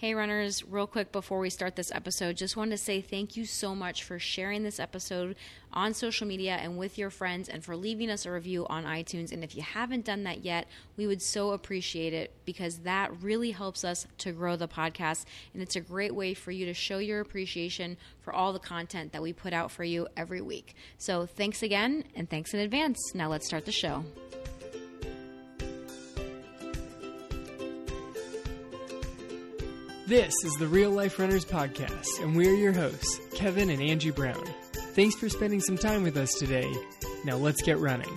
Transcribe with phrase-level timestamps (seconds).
[0.00, 3.44] Hey, runners, real quick before we start this episode, just wanted to say thank you
[3.44, 5.36] so much for sharing this episode
[5.74, 9.30] on social media and with your friends and for leaving us a review on iTunes.
[9.30, 13.50] And if you haven't done that yet, we would so appreciate it because that really
[13.50, 15.26] helps us to grow the podcast.
[15.52, 19.12] And it's a great way for you to show your appreciation for all the content
[19.12, 20.76] that we put out for you every week.
[20.96, 23.14] So thanks again and thanks in advance.
[23.14, 24.06] Now let's start the show.
[30.10, 34.44] This is the Real Life Runners Podcast, and we're your hosts, Kevin and Angie Brown.
[34.72, 36.68] Thanks for spending some time with us today.
[37.24, 38.10] Now let's get running.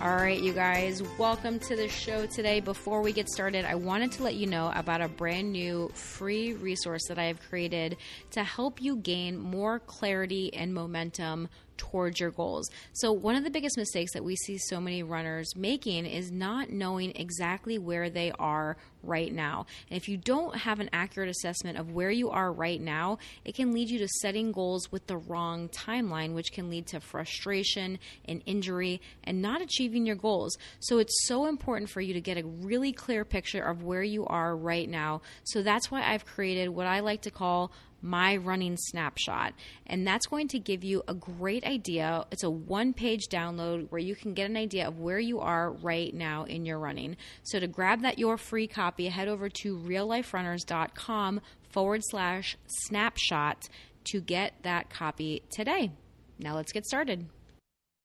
[0.00, 2.60] All right, you guys, welcome to the show today.
[2.60, 6.52] Before we get started, I wanted to let you know about a brand new free
[6.52, 7.96] resource that I have created
[8.30, 12.70] to help you gain more clarity and momentum towards your goals.
[12.92, 16.70] So, one of the biggest mistakes that we see so many runners making is not
[16.70, 19.66] knowing exactly where they are right now.
[19.90, 23.54] And if you don't have an accurate assessment of where you are right now, it
[23.54, 27.98] can lead you to setting goals with the wrong timeline, which can lead to frustration
[28.26, 30.56] and injury and not achieving your goals.
[30.80, 34.26] So, it's so important for you to get a really clear picture of where you
[34.26, 35.22] are right now.
[35.44, 37.72] So, that's why I've created what I like to call
[38.06, 39.52] my running snapshot.
[39.86, 42.24] And that's going to give you a great idea.
[42.30, 45.72] It's a one page download where you can get an idea of where you are
[45.72, 47.16] right now in your running.
[47.42, 51.40] So to grab that your free copy, head over to realliferunners.com
[51.70, 53.68] forward slash snapshot
[54.04, 55.90] to get that copy today.
[56.38, 57.26] Now let's get started.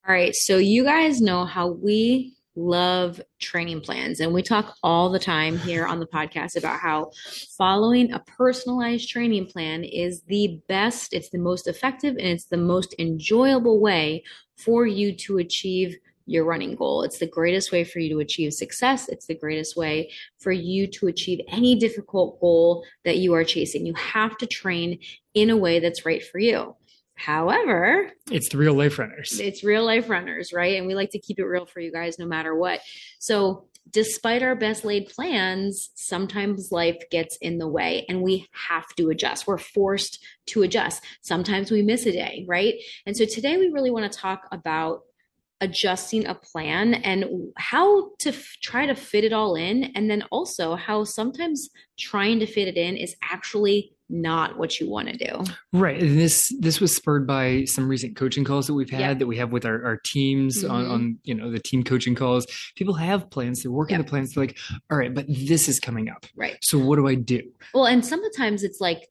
[0.08, 4.20] All right, so you guys know how we love training plans.
[4.20, 7.12] And we talk all the time here on the podcast about how
[7.58, 12.58] following a personalized training plan is the best, it's the most effective, and it's the
[12.58, 14.24] most enjoyable way
[14.58, 17.04] for you to achieve your running goal.
[17.04, 19.10] It's the greatest way for you to achieve success.
[19.10, 23.86] It's the greatest way for you to achieve any difficult goal that you are chasing.
[23.86, 25.00] You have to train
[25.34, 26.76] in a way that's right for you.
[27.22, 29.40] However, it's the real life runners.
[29.40, 30.78] It's real life runners, right?
[30.78, 32.82] And we like to keep it real for you guys no matter what.
[33.20, 38.88] So, despite our best laid plans, sometimes life gets in the way and we have
[38.96, 39.46] to adjust.
[39.46, 41.04] We're forced to adjust.
[41.22, 42.74] Sometimes we miss a day, right?
[43.06, 45.02] And so, today we really want to talk about
[45.62, 50.24] adjusting a plan and how to f- try to fit it all in and then
[50.32, 51.70] also how sometimes
[52.00, 55.44] trying to fit it in is actually not what you want to do.
[55.74, 56.02] Right.
[56.02, 59.20] And this this was spurred by some recent coaching calls that we've had yep.
[59.20, 60.72] that we have with our, our teams mm-hmm.
[60.72, 62.46] on, on, you know, the team coaching calls.
[62.76, 64.06] People have plans, they're working yep.
[64.06, 64.58] the plans, they're like,
[64.92, 66.26] all right, but this is coming up.
[66.36, 66.58] Right.
[66.62, 67.42] So what do I do?
[67.74, 69.08] Well, and sometimes it's like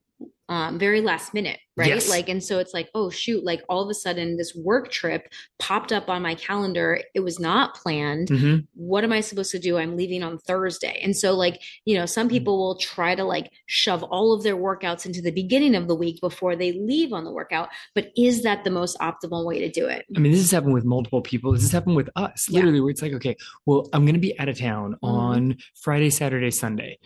[0.51, 1.87] um, very last minute, right?
[1.87, 2.09] Yes.
[2.09, 5.31] Like, and so it's like, oh shoot, like all of a sudden this work trip
[5.59, 6.99] popped up on my calendar.
[7.15, 8.27] It was not planned.
[8.27, 8.65] Mm-hmm.
[8.73, 9.77] What am I supposed to do?
[9.77, 10.99] I'm leaving on Thursday.
[11.01, 12.33] And so, like, you know, some mm-hmm.
[12.33, 15.95] people will try to like shove all of their workouts into the beginning of the
[15.95, 17.69] week before they leave on the workout.
[17.95, 20.05] But is that the most optimal way to do it?
[20.17, 21.53] I mean, this has happened with multiple people.
[21.53, 22.83] This has happened with us, literally, yeah.
[22.83, 25.05] where it's like, okay, well, I'm going to be out of town mm-hmm.
[25.05, 26.99] on Friday, Saturday, Sunday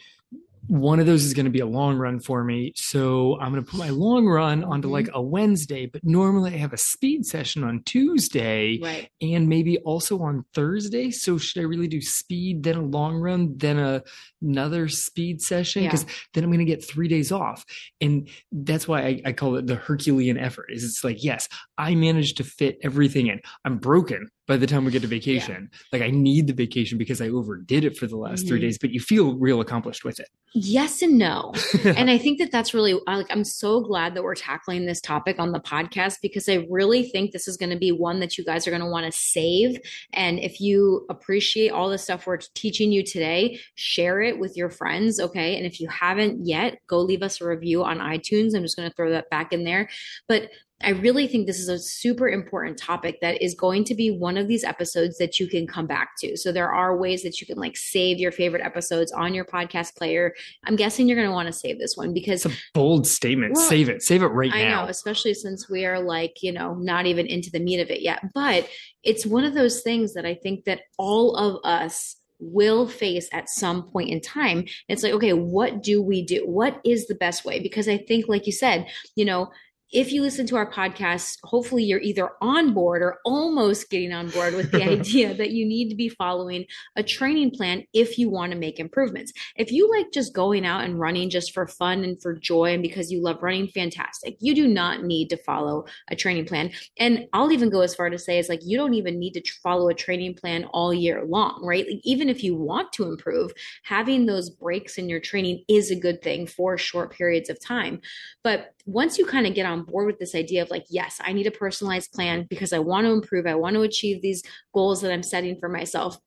[0.67, 2.73] one of those is going to be a long run for me.
[2.75, 4.93] So I'm going to put my long run onto mm-hmm.
[4.93, 9.09] like a Wednesday, but normally I have a speed session on Tuesday right.
[9.21, 11.11] and maybe also on Thursday.
[11.11, 14.03] So should I really do speed, then a long run, then a,
[14.41, 15.83] another speed session?
[15.83, 16.13] Because yeah.
[16.33, 17.65] then I'm going to get three days off.
[18.01, 21.47] And that's why I, I call it the Herculean effort is it's like, yes,
[21.77, 23.41] I managed to fit everything in.
[23.63, 25.69] I'm broken by the time we get to vacation.
[25.71, 25.77] Yeah.
[25.91, 28.49] Like I need the vacation because I overdid it for the last mm-hmm.
[28.49, 30.29] three days, but you feel real accomplished with it.
[30.53, 31.53] Yes and no.
[31.83, 35.39] and I think that that's really like I'm so glad that we're tackling this topic
[35.39, 38.45] on the podcast because I really think this is going to be one that you
[38.45, 39.79] guys are going to want to save.
[40.13, 44.69] And if you appreciate all the stuff we're teaching you today, share it with your
[44.69, 45.57] friends, okay?
[45.57, 48.55] And if you haven't yet, go leave us a review on iTunes.
[48.55, 49.89] I'm just going to throw that back in there.
[50.27, 50.49] But
[50.81, 54.37] I really think this is a super important topic that is going to be one
[54.37, 56.35] of these episodes that you can come back to.
[56.35, 59.95] So there are ways that you can like save your favorite episodes on your podcast
[59.95, 60.33] player.
[60.65, 63.53] I'm guessing you're going to want to save this one because it's a bold statement.
[63.55, 64.03] Well, save it.
[64.03, 64.81] Save it right I now.
[64.81, 67.89] I know, especially since we are like, you know, not even into the meat of
[67.89, 68.21] it yet.
[68.33, 68.69] But
[69.01, 73.49] it's one of those things that I think that all of us will face at
[73.49, 74.65] some point in time.
[74.89, 76.45] It's like, okay, what do we do?
[76.45, 77.61] What is the best way?
[77.61, 79.51] Because I think, like you said, you know,
[79.95, 84.29] if you listen to our podcast, hopefully you're either on board or almost getting on
[84.29, 86.65] board with the idea that you need to be following
[86.97, 89.31] a training plan if you want to make improvements.
[89.55, 92.83] If you like just going out and running just for fun and for joy and
[92.83, 94.35] because you love running, fantastic.
[94.41, 96.71] You do not need to follow a training plan.
[96.99, 99.43] And I'll even go as far to say it's like you don't even need to
[99.63, 101.85] follow a training plan all year long, right?
[101.87, 103.53] Like even if you want to improve,
[103.83, 108.01] having those breaks in your training is a good thing for short periods of time.
[108.43, 111.33] But once you kind of get on board with this idea of like, yes, I
[111.33, 114.43] need a personalized plan because I want to improve, I want to achieve these
[114.73, 116.17] goals that I'm setting for myself,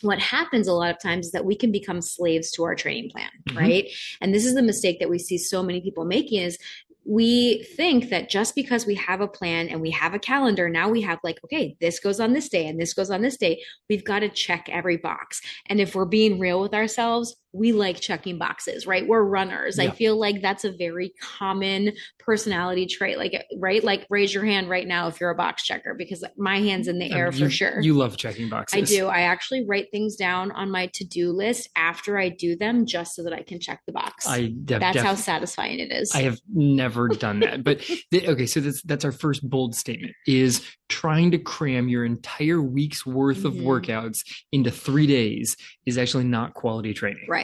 [0.00, 3.10] what happens a lot of times is that we can become slaves to our training
[3.10, 3.58] plan, mm-hmm.
[3.58, 3.90] right?
[4.20, 6.58] And this is the mistake that we see so many people making is
[7.06, 10.88] we think that just because we have a plan and we have a calendar, now
[10.88, 13.62] we have like, okay, this goes on this day and this goes on this day.
[13.90, 15.40] We've got to check every box.
[15.66, 19.06] And if we're being real with ourselves, we like checking boxes, right?
[19.06, 19.78] We're runners.
[19.78, 19.84] Yeah.
[19.84, 23.16] I feel like that's a very common personality trait.
[23.16, 23.82] Like, right?
[23.82, 26.98] Like, raise your hand right now if you're a box checker, because my hand's in
[26.98, 27.80] the air for sure.
[27.80, 28.76] You love checking boxes.
[28.76, 29.06] I do.
[29.06, 33.14] I actually write things down on my to do list after I do them just
[33.14, 34.26] so that I can check the box.
[34.26, 36.12] I def- that's def- how satisfying it is.
[36.12, 37.62] I have never done that.
[37.62, 42.04] But the, okay, so that's that's our first bold statement is trying to cram your
[42.04, 43.46] entire week's worth mm-hmm.
[43.46, 44.20] of workouts
[44.52, 47.26] into three days is actually not quality training.
[47.28, 47.43] Right.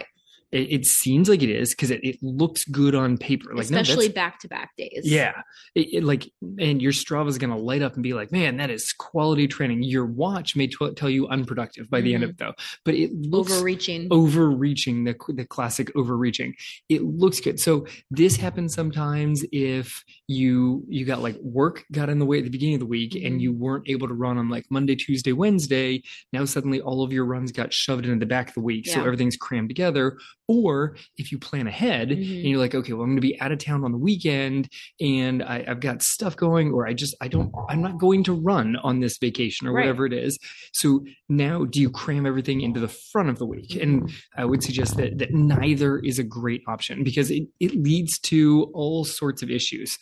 [0.52, 3.54] It, it seems like it is because it, it looks good on paper.
[3.54, 5.02] Like especially back to back days.
[5.04, 5.42] Yeah,
[5.74, 8.56] it, it, like and your Strava is going to light up and be like, man,
[8.56, 9.82] that is quality training.
[9.82, 12.04] Your watch may t- tell you unproductive by mm-hmm.
[12.04, 12.42] the end of mm-hmm.
[12.42, 12.54] it though,
[12.84, 14.08] but it looks overreaching.
[14.10, 16.54] Overreaching the the classic overreaching.
[16.88, 17.60] It looks good.
[17.60, 22.44] So this happens sometimes if you you got like work got in the way at
[22.44, 23.26] the beginning of the week mm-hmm.
[23.26, 26.02] and you weren't able to run on like Monday, Tuesday, Wednesday.
[26.32, 28.94] Now suddenly all of your runs got shoved into the back of the week, yeah.
[28.94, 30.18] so everything's crammed together
[30.50, 32.22] or if you plan ahead mm-hmm.
[32.22, 34.68] and you're like, okay, well, I'm going to be out of town on the weekend
[35.00, 38.32] and I, have got stuff going, or I just, I don't, I'm not going to
[38.32, 39.82] run on this vacation or right.
[39.82, 40.36] whatever it is.
[40.72, 43.70] So now do you cram everything into the front of the week?
[43.70, 43.82] Mm-hmm.
[43.82, 48.18] And I would suggest that, that neither is a great option because it, it leads
[48.20, 49.96] to all sorts of issues.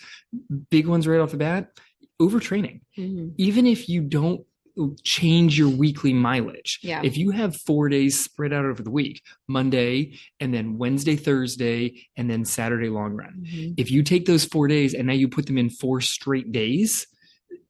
[0.71, 1.73] Big ones right off the bat
[2.23, 2.81] overtraining.
[2.99, 3.29] Mm-hmm.
[3.37, 4.41] Even if you don't
[5.03, 6.79] change your weekly mileage.
[6.83, 7.01] Yeah.
[7.03, 12.09] If you have four days spread out over the week, Monday and then Wednesday, Thursday,
[12.17, 13.45] and then Saturday long run.
[13.47, 13.73] Mm-hmm.
[13.77, 17.07] If you take those four days and now you put them in four straight days,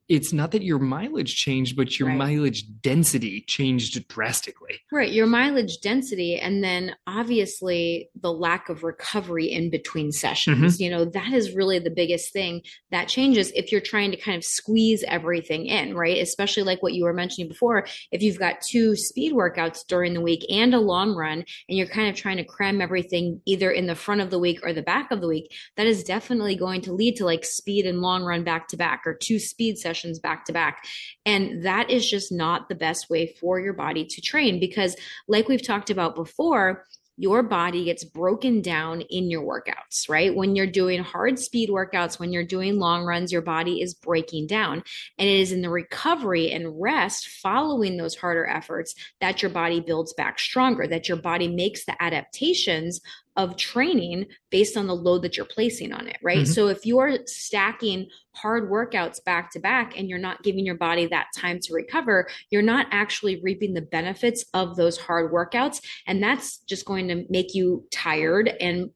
[0.08, 2.16] it's not that your mileage changed, but your right.
[2.16, 4.80] mileage density changed drastically.
[4.90, 5.12] Right.
[5.12, 10.74] Your mileage density, and then obviously the lack of recovery in between sessions.
[10.74, 10.82] Mm-hmm.
[10.82, 14.36] You know, that is really the biggest thing that changes if you're trying to kind
[14.36, 16.16] of squeeze everything in, right?
[16.16, 17.86] Especially like what you were mentioning before.
[18.10, 21.86] If you've got two speed workouts during the week and a long run, and you're
[21.86, 24.82] kind of trying to cram everything either in the front of the week or the
[24.82, 28.24] back of the week, that is definitely going to lead to like speed and long
[28.24, 30.84] run back to back or two speed sessions sessions back to back.
[31.26, 34.96] And that is just not the best way for your body to train because,
[35.26, 36.84] like we've talked about before,
[37.20, 40.36] your body gets broken down in your workouts, right?
[40.36, 44.46] When you're doing hard speed workouts, when you're doing long runs, your body is breaking
[44.46, 44.84] down.
[45.18, 49.80] And it is in the recovery and rest following those harder efforts that your body
[49.80, 53.00] builds back stronger, that your body makes the adaptations
[53.38, 56.38] of training based on the load that you're placing on it, right?
[56.38, 56.52] Mm-hmm.
[56.52, 61.06] So if you're stacking hard workouts back to back and you're not giving your body
[61.06, 65.80] that time to recover, you're not actually reaping the benefits of those hard workouts.
[66.06, 68.90] And that's just going to make you tired and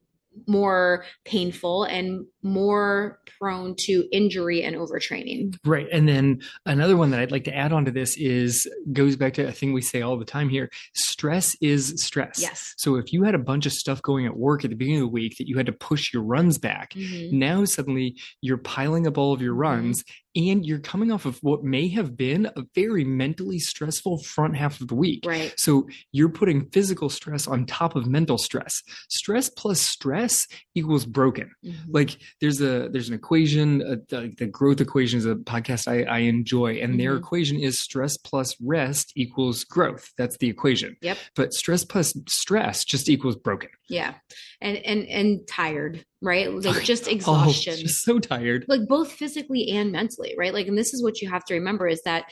[0.45, 5.55] more painful and more prone to injury and overtraining.
[5.65, 5.87] Right.
[5.91, 9.33] And then another one that I'd like to add on to this is goes back
[9.35, 10.69] to a thing we say all the time here.
[10.95, 12.39] Stress is stress.
[12.41, 12.73] Yes.
[12.77, 15.07] So if you had a bunch of stuff going at work at the beginning of
[15.07, 17.37] the week that you had to push your runs back, mm-hmm.
[17.37, 19.61] now suddenly you're piling up all of your mm-hmm.
[19.61, 20.03] runs
[20.35, 24.81] and you're coming off of what may have been a very mentally stressful front half
[24.81, 25.23] of the week.
[25.25, 25.53] Right.
[25.57, 28.81] So you're putting physical stress on top of mental stress.
[29.09, 31.51] Stress plus stress equals broken.
[31.63, 31.91] Mm-hmm.
[31.91, 36.03] Like there's a there's an equation, uh, the, the, growth equation is a podcast I,
[36.03, 36.97] I enjoy, and mm-hmm.
[36.97, 40.11] their equation is stress plus rest equals growth.
[40.17, 40.97] That's the equation.
[41.01, 41.17] Yep.
[41.35, 43.69] But stress plus stress just equals broken.
[43.89, 44.15] Yeah,
[44.61, 46.51] and and and tired right?
[46.51, 47.73] Like just oh, exhaustion.
[47.73, 48.65] Oh, just so tired.
[48.67, 50.53] Like both physically and mentally, right?
[50.53, 52.25] Like, and this is what you have to remember is that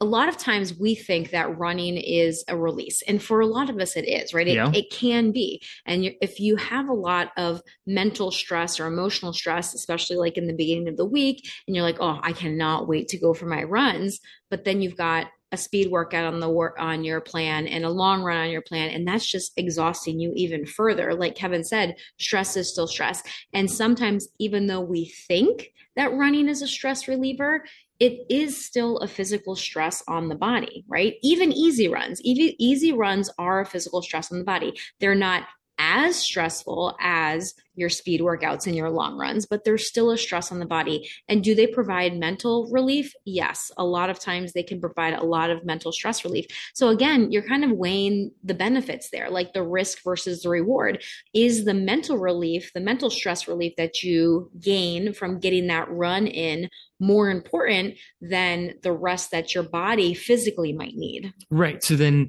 [0.00, 3.68] a lot of times we think that running is a release and for a lot
[3.68, 4.48] of us it is right?
[4.48, 4.70] It, yeah.
[4.74, 5.62] it can be.
[5.84, 10.46] And if you have a lot of mental stress or emotional stress especially like in
[10.46, 13.46] the beginning of the week and you're like oh i cannot wait to go for
[13.46, 17.66] my runs but then you've got a speed workout on the work on your plan
[17.66, 21.14] and a long run on your plan and that's just exhausting you even further.
[21.14, 23.22] Like kevin said stress is still stress.
[23.52, 27.64] And sometimes even though we think that running is a stress reliever
[28.00, 31.14] it is still a physical stress on the body right?
[31.22, 32.20] Even easy runs.
[32.22, 34.72] Easy, easy runs are a physical stress on the body.
[34.98, 35.44] They're not
[35.78, 40.52] as stressful as your speed workouts and your long runs, but there's still a stress
[40.52, 41.10] on the body.
[41.28, 43.12] And do they provide mental relief?
[43.24, 43.72] Yes.
[43.76, 46.46] A lot of times they can provide a lot of mental stress relief.
[46.74, 51.02] So again, you're kind of weighing the benefits there, like the risk versus the reward.
[51.34, 56.26] Is the mental relief, the mental stress relief that you gain from getting that run
[56.26, 56.68] in
[57.00, 61.32] more important than the rest that your body physically might need.
[61.50, 61.82] Right.
[61.82, 62.28] So then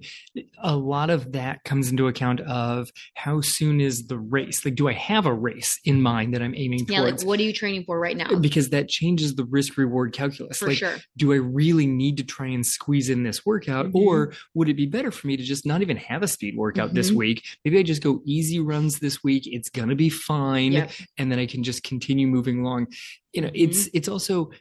[0.63, 4.63] a lot of that comes into account of how soon is the race?
[4.63, 7.23] Like, do I have a race in mind that I'm aiming yeah, towards?
[7.23, 8.35] like what are you training for right now?
[8.35, 10.59] Because that changes the risk reward calculus.
[10.59, 10.97] For like, sure.
[11.17, 13.87] do I really need to try and squeeze in this workout?
[13.87, 13.97] Mm-hmm.
[13.97, 16.87] Or would it be better for me to just not even have a speed workout
[16.87, 16.95] mm-hmm.
[16.95, 17.43] this week?
[17.65, 19.43] Maybe I just go easy runs this week.
[19.45, 20.73] It's going to be fine.
[20.73, 20.91] Yep.
[21.17, 22.87] And then I can just continue moving along.
[23.33, 23.69] You know, mm-hmm.
[23.69, 24.51] it's, it's also,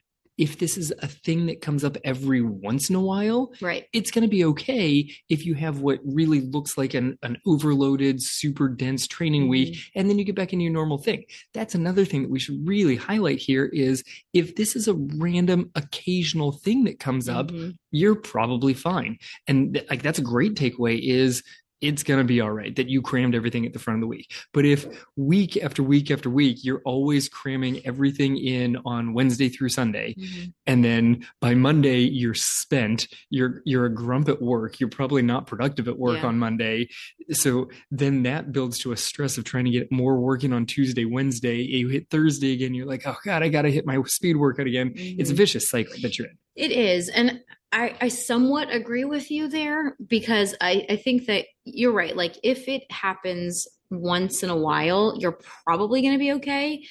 [0.41, 4.11] if this is a thing that comes up every once in a while, right, it's
[4.11, 8.67] going to be okay if you have what really looks like an, an overloaded, super
[8.67, 9.51] dense training mm-hmm.
[9.51, 11.25] week, and then you get back into your normal thing.
[11.53, 15.71] That's another thing that we should really highlight here is if this is a random,
[15.75, 17.73] occasional thing that comes up, mm-hmm.
[17.91, 19.19] you're probably fine.
[19.47, 21.43] And th- like that's a great takeaway is
[21.81, 24.07] it's going to be all right that you crammed everything at the front of the
[24.07, 24.33] week.
[24.53, 29.71] But if week after week after week, you're always cramming everything in on Wednesday through
[29.71, 30.51] Sunday, mm-hmm.
[30.67, 35.47] and then by Monday you're spent, you're you're a grump at work, you're probably not
[35.47, 36.29] productive at work yeah.
[36.29, 36.89] on Monday.
[37.31, 41.05] So then that builds to a stress of trying to get more working on Tuesday,
[41.05, 41.63] Wednesday.
[41.63, 44.67] You hit Thursday again, you're like, oh God, I got to hit my speed workout
[44.67, 44.91] again.
[44.91, 45.21] Mm-hmm.
[45.21, 46.39] It's a vicious cycle that you're in.
[46.57, 47.09] It is.
[47.09, 47.41] And
[47.73, 52.17] I, I somewhat agree with you there because I, I think that you're right.
[52.17, 56.85] Like if it happens once in a while, you're probably going to be okay.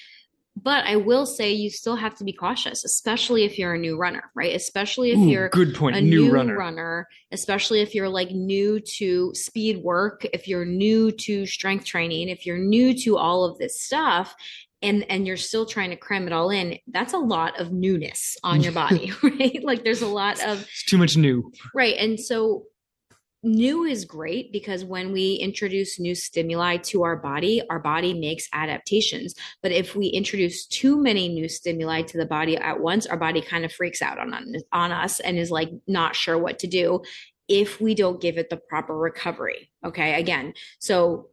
[0.62, 3.98] But I will say you still have to be cautious, especially if you're a new
[3.98, 4.53] runner, right?
[4.53, 5.95] Especially if Ooh, you're good point.
[5.95, 6.57] a new, new runner.
[6.57, 12.27] runner, especially if you're like new to speed work, if you're new to strength training,
[12.27, 14.36] if you're new to all of this stuff,
[14.81, 18.38] and and you're still trying to cram it all in that's a lot of newness
[18.43, 19.59] on your body right?
[19.63, 21.51] Like there's a lot of it's too much new.
[21.74, 22.65] Right and so
[23.41, 28.48] new is great because when we introduce new stimuli to our body our body makes
[28.53, 29.33] adaptations.
[29.62, 33.41] But if we introduce too many new stimuli to the body at once our body
[33.41, 34.33] kind of freaks out on
[34.71, 37.01] on us and is like not sure what to do
[37.48, 40.19] if we don't give it the proper recovery okay?
[40.19, 41.29] Again so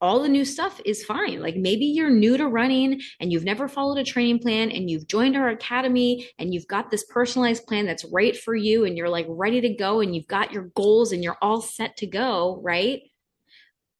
[0.00, 1.40] all the new stuff is fine.
[1.40, 5.06] Like maybe you're new to running and you've never followed a training plan and you've
[5.06, 9.08] joined our academy and you've got this personalized plan that's right for you and you're
[9.08, 12.60] like ready to go and you've got your goals and you're all set to go,
[12.62, 13.02] right?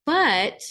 [0.07, 0.63] But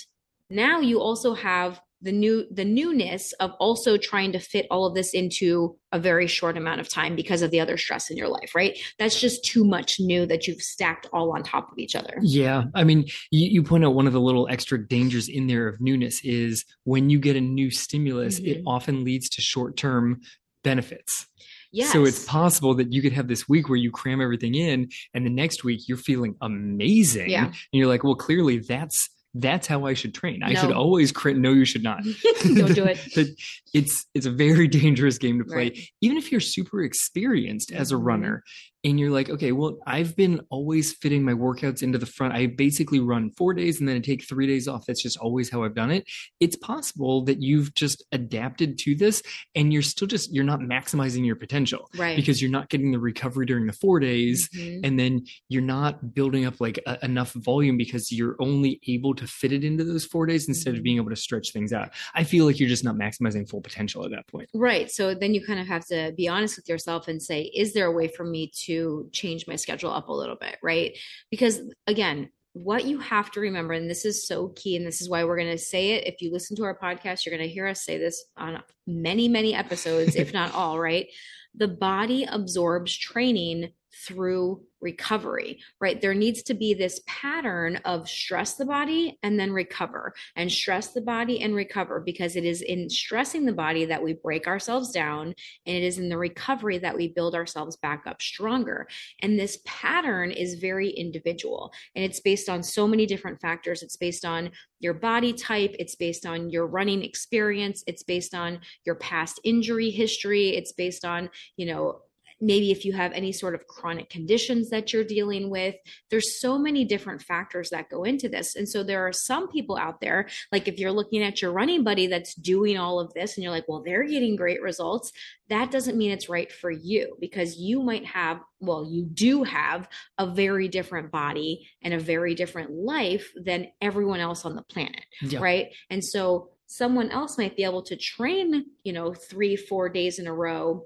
[0.49, 4.93] now you also have the new the newness of also trying to fit all of
[4.93, 8.27] this into a very short amount of time because of the other stress in your
[8.27, 11.95] life right that's just too much new that you've stacked all on top of each
[11.95, 15.47] other yeah i mean you, you point out one of the little extra dangers in
[15.47, 18.59] there of newness is when you get a new stimulus mm-hmm.
[18.59, 20.21] it often leads to short-term
[20.63, 21.27] benefits
[21.73, 21.91] Yes.
[21.91, 25.25] So it's possible that you could have this week where you cram everything in and
[25.25, 27.29] the next week you're feeling amazing.
[27.29, 27.45] Yeah.
[27.45, 29.09] And you're like, well, clearly that's
[29.41, 30.43] that's how I should train.
[30.43, 30.61] I no.
[30.61, 31.37] should always crit.
[31.37, 32.03] No, you should not.
[32.43, 32.99] Don't do it.
[33.73, 35.79] it's it's a very dangerous game to play, right.
[36.01, 38.05] even if you're super experienced as a mm-hmm.
[38.05, 38.43] runner
[38.87, 42.33] and you're like, okay, well, I've been always fitting my workouts into the front.
[42.33, 44.85] I basically run four days and then I take three days off.
[44.85, 46.07] That's just always how I've done it.
[46.39, 49.21] It's possible that you've just adapted to this
[49.55, 51.89] and you're still just, you're not maximizing your potential.
[51.97, 52.15] Right.
[52.15, 54.47] Because you're not getting the recovery during the four days.
[54.55, 54.79] Mhm.
[54.85, 59.27] And then you're not building up like a, enough volume because you're only able to
[59.27, 60.77] fit it into those four days instead Mhm.
[60.77, 61.89] of being able to stretch things out.
[62.15, 64.49] I feel like you're just not maximizing full potential at that point.
[64.53, 64.89] Right.
[64.89, 67.87] So then you kind of have to be honest with yourself and say, is there
[67.87, 68.76] a way for me to
[69.11, 70.57] change my schedule up a little bit?
[70.61, 70.97] Right.
[71.29, 75.09] Because again, what you have to remember, and this is so key, and this is
[75.09, 76.07] why we're going to say it.
[76.07, 79.27] If you listen to our podcast, you're going to hear us say this on many,
[79.27, 81.07] many episodes, if not all, right?
[81.55, 83.71] The body absorbs training
[84.05, 85.99] through recovery, right?
[85.99, 90.89] There needs to be this pattern of stress the body and then recover and stress
[90.89, 94.91] the body and recover because it is in stressing the body that we break ourselves
[94.91, 95.33] down
[95.65, 98.87] and it is in the recovery that we build ourselves back up stronger.
[99.21, 103.81] And this pattern is very individual and it's based on so many different factors.
[103.81, 108.59] It's based on your body type, it's based on your running experience, it's based on
[108.85, 112.01] your past injury history, it's based on, you know,
[112.39, 115.75] maybe if you have any sort of chronic conditions that you're dealing with.
[116.09, 118.55] There's so many different factors that go into this.
[118.55, 121.83] And so there are some people out there, like if you're looking at your running
[121.83, 125.11] buddy that's doing all of this and you're like, well, they're getting great results,
[125.49, 129.87] that doesn't mean it's right for you because you might have, well, you do have
[130.17, 135.05] a very different body and a very different life than everyone else on the planet.
[135.21, 135.41] Yep.
[135.41, 135.73] Right.
[135.89, 140.27] And so someone else might be able to train, you know, three, four days in
[140.27, 140.85] a row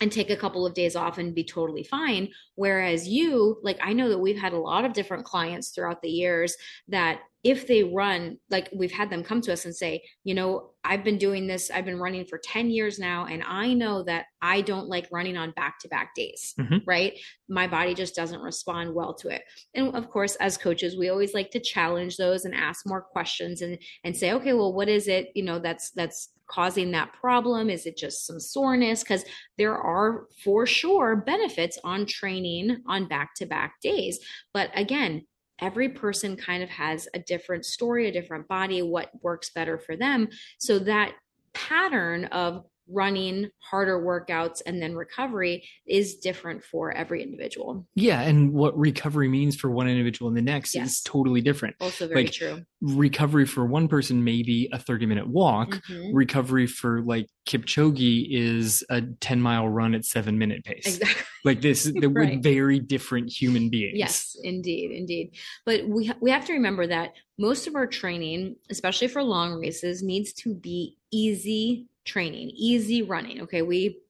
[0.00, 2.28] and take a couple of days off and be totally fine.
[2.54, 6.10] Whereas you, like, I know that we've had a lot of different clients throughout the
[6.10, 6.56] years
[6.88, 10.70] that if they run, like, we've had them come to us and say, you know,
[10.82, 14.26] I've been doing this, I've been running for 10 years now, and I know that
[14.40, 16.78] I don't like running on back to back days, mm-hmm.
[16.86, 17.18] right?
[17.48, 19.42] My body just doesn't respond well to it.
[19.74, 23.62] And of course, as coaches, we always like to challenge those and ask more questions
[23.62, 27.70] and and say, okay, well, what is it, you know, that's that's causing that problem?
[27.70, 29.02] Is it just some soreness?
[29.02, 29.24] Because
[29.58, 34.18] there are for sure benefits on training on back to back days.
[34.52, 35.26] But again,
[35.60, 39.96] every person kind of has a different story, a different body, what works better for
[39.96, 40.28] them.
[40.58, 41.14] So that
[41.52, 47.86] pattern of running harder workouts and then recovery is different for every individual.
[47.94, 50.90] Yeah, and what recovery means for one individual and the next yes.
[50.90, 51.76] is totally different.
[51.80, 52.62] Also very like, true.
[52.82, 55.70] Recovery for one person may be a 30 minute walk.
[55.70, 56.14] Mm-hmm.
[56.14, 60.98] Recovery for like Kipchoge is a 10 mile run at seven minute pace.
[60.98, 61.22] Exactly.
[61.44, 62.10] Like this, right.
[62.10, 63.98] we're very different human beings.
[63.98, 65.36] Yes, indeed, indeed.
[65.64, 70.02] But we we have to remember that most of our training, especially for long races,
[70.02, 73.42] needs to be easy training, easy running.
[73.42, 73.62] Okay.
[73.62, 74.00] We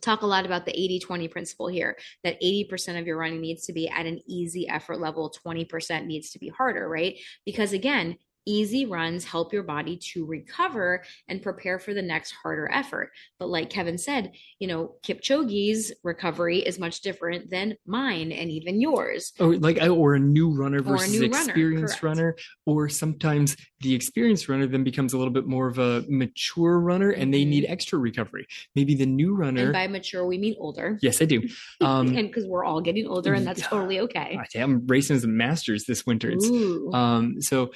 [0.00, 3.66] talk a lot about the 80 20 principle here that 80% of your running needs
[3.66, 7.16] to be at an easy effort level, 20% needs to be harder, right?
[7.44, 8.16] Because again,
[8.48, 13.10] Easy runs help your body to recover and prepare for the next harder effort.
[13.38, 18.80] But like Kevin said, you know, Kipchoge's recovery is much different than mine and even
[18.80, 19.34] yours.
[19.38, 23.94] Or oh, like or a new runner versus new experienced runner, runner, or sometimes the
[23.94, 27.64] experienced runner then becomes a little bit more of a mature runner and they need
[27.64, 27.72] mm-hmm.
[27.72, 28.46] extra recovery.
[28.74, 30.98] Maybe the new runner And by mature we mean older.
[31.02, 31.42] Yes, I do.
[31.80, 34.38] Um and because we're all getting older and that's totally okay.
[34.56, 36.30] I'm racing as a masters this winter.
[36.30, 36.48] It's,
[36.92, 37.70] um so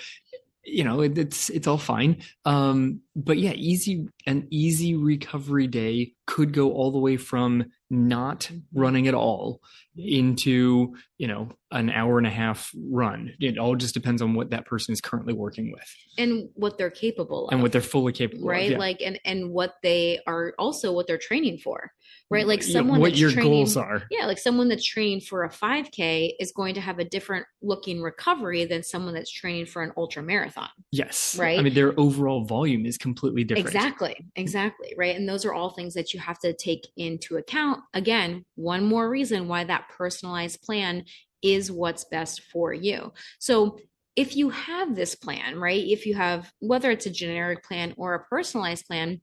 [0.64, 2.23] you know it, it's it's all fine.
[2.45, 8.50] Um but yeah easy an easy recovery day could go all the way from not
[8.73, 9.61] running at all
[9.97, 14.51] into you know an hour and a half run it all just depends on what
[14.51, 18.13] that person is currently working with and what they're capable of and what they're fully
[18.13, 18.79] capable right of, yeah.
[18.79, 21.93] like and and what they are also what they're training for
[22.33, 22.47] right?
[22.47, 24.05] Like someone what your training, goals are.
[24.11, 28.00] Yeah, like someone that's training for a 5K is going to have a different looking
[28.00, 30.69] recovery than someone that's training for an ultra marathon.
[30.91, 31.37] Yes.
[31.39, 31.59] Right.
[31.59, 33.67] I mean, their overall volume is completely different.
[33.67, 34.17] Exactly.
[34.37, 34.95] Exactly.
[34.97, 35.15] Right.
[35.15, 37.81] And those are all things that you have to take into account.
[37.93, 41.04] Again, one more reason why that personalized plan
[41.42, 43.12] is what's best for you.
[43.38, 43.78] So
[44.14, 45.82] if you have this plan, right?
[45.84, 49.21] If you have whether it's a generic plan or a personalized plan,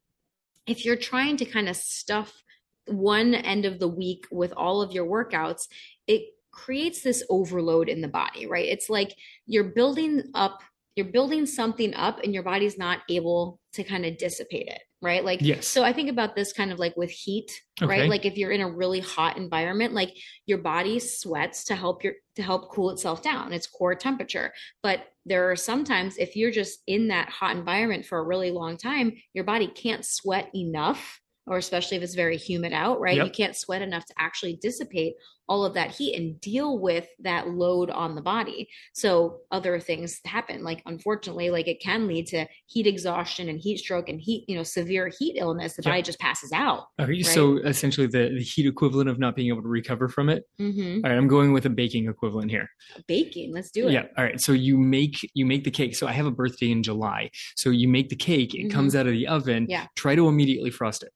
[0.65, 2.43] if you're trying to kind of stuff
[2.85, 5.67] one end of the week with all of your workouts,
[6.07, 8.67] it creates this overload in the body, right?
[8.67, 10.61] It's like you're building up,
[10.99, 15.23] you're building something up and your body's not able to kind of dissipate it, right?
[15.23, 15.65] Like, yes.
[15.65, 17.49] so I think about this kind of like with heat,
[17.81, 17.87] okay.
[17.89, 18.09] right?
[18.09, 20.13] Like if you're in a really hot environment, like
[20.45, 24.51] your body sweats to help your, to help cool itself down, its core temperature.
[24.83, 28.75] But there are sometimes if you're just in that hot environment for a really long
[28.75, 33.15] time, your body can't sweat enough or especially if it's very humid out, right?
[33.15, 33.25] Yep.
[33.25, 35.15] You can't sweat enough to actually dissipate
[35.49, 38.69] all of that heat and deal with that load on the body.
[38.93, 40.63] So other things happen.
[40.63, 44.55] Like unfortunately, like it can lead to heat exhaustion and heat stroke and heat, you
[44.55, 45.75] know, severe heat illness.
[45.75, 45.91] The yep.
[45.91, 46.85] body just passes out.
[46.99, 47.25] Okay, right?
[47.25, 50.43] So essentially the, the heat equivalent of not being able to recover from it.
[50.61, 51.01] Mm-hmm.
[51.03, 52.69] All right, I'm going with a baking equivalent here.
[53.07, 53.93] Baking, let's do it.
[53.93, 54.05] Yeah.
[54.17, 54.39] All right.
[54.39, 55.95] So you make you make the cake.
[55.95, 57.31] So I have a birthday in July.
[57.55, 58.69] So you make the cake, it mm-hmm.
[58.69, 59.65] comes out of the oven.
[59.67, 59.87] Yeah.
[59.95, 61.11] Try to immediately frost it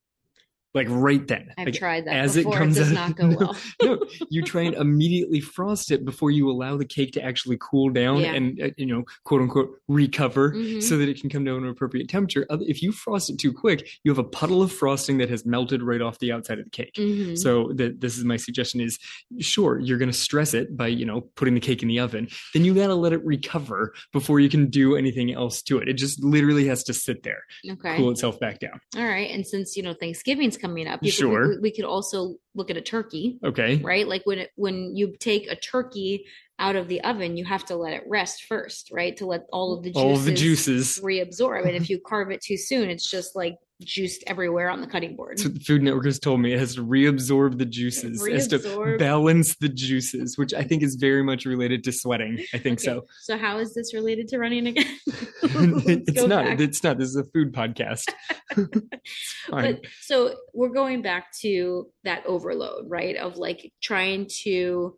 [0.73, 1.53] like right then.
[1.57, 2.55] I've like, tried that as before.
[2.55, 3.09] it comes it does out.
[3.09, 3.57] Not go no, well.
[3.81, 7.89] no, you try and immediately frost it before you allow the cake to actually cool
[7.89, 8.33] down yeah.
[8.33, 10.79] and uh, you know quote unquote recover mm-hmm.
[10.79, 12.45] so that it can come down to an appropriate temperature.
[12.49, 15.83] If you frost it too quick, you have a puddle of frosting that has melted
[15.83, 16.95] right off the outside of the cake.
[16.95, 17.35] Mm-hmm.
[17.35, 18.97] So the, this is my suggestion: is
[19.39, 22.27] sure you're going to stress it by you know putting the cake in the oven,
[22.53, 25.87] then you got to let it recover before you can do anything else to it.
[25.87, 27.97] It just literally has to sit there, okay.
[27.97, 28.79] cool itself back down.
[28.97, 32.71] All right, and since you know Thanksgiving's coming up, sure we, we could also look
[32.71, 33.39] at a turkey.
[33.43, 33.77] Okay.
[33.77, 34.07] Right?
[34.07, 36.25] Like when it, when you take a turkey
[36.57, 39.15] out of the oven, you have to let it rest first, right?
[39.17, 41.67] To let all of the juices, all of the juices reabsorb.
[41.67, 45.15] and if you carve it too soon, it's just like juiced everywhere on the cutting
[45.15, 45.39] board.
[45.39, 48.33] So the Food Network has told me it has to reabsorb the juices, reabsorb.
[48.33, 52.43] has to balance the juices, which I think is very much related to sweating.
[52.53, 52.85] I think okay.
[52.85, 53.05] so.
[53.21, 54.85] So how is this related to running again?
[55.07, 56.45] it's not.
[56.45, 56.59] Back.
[56.59, 56.97] It's not.
[56.97, 58.11] This is a food podcast.
[59.49, 63.15] but so we're going back to that overload, right?
[63.17, 64.97] Of like trying to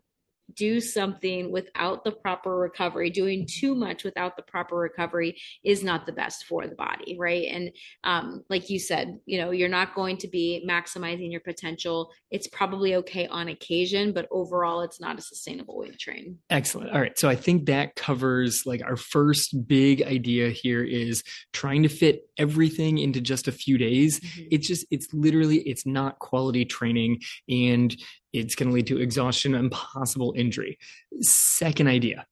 [0.54, 6.06] do something without the proper recovery doing too much without the proper recovery is not
[6.06, 7.48] the best for the body right?
[7.50, 7.72] And
[8.04, 12.12] um, like you said you know you're not going to be maximizing your potential.
[12.32, 16.38] It's probably okay on occasion but overall it's not a sustainable way to train.
[16.50, 16.92] Excellent.
[16.92, 17.18] All right.
[17.18, 22.30] So i think that covers like our first big idea here is trying to fit
[22.38, 24.20] everything into just a few days.
[24.20, 24.48] Mm-hmm.
[24.52, 27.22] it's just it's literally it's not quality training.
[27.50, 27.96] And
[28.40, 30.78] it's going to lead to exhaustion and possible injury.
[31.22, 32.26] Second idea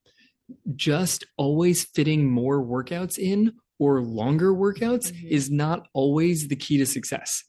[0.76, 5.28] just always fitting more workouts in or longer workouts mm-hmm.
[5.28, 7.44] is not always the key to success.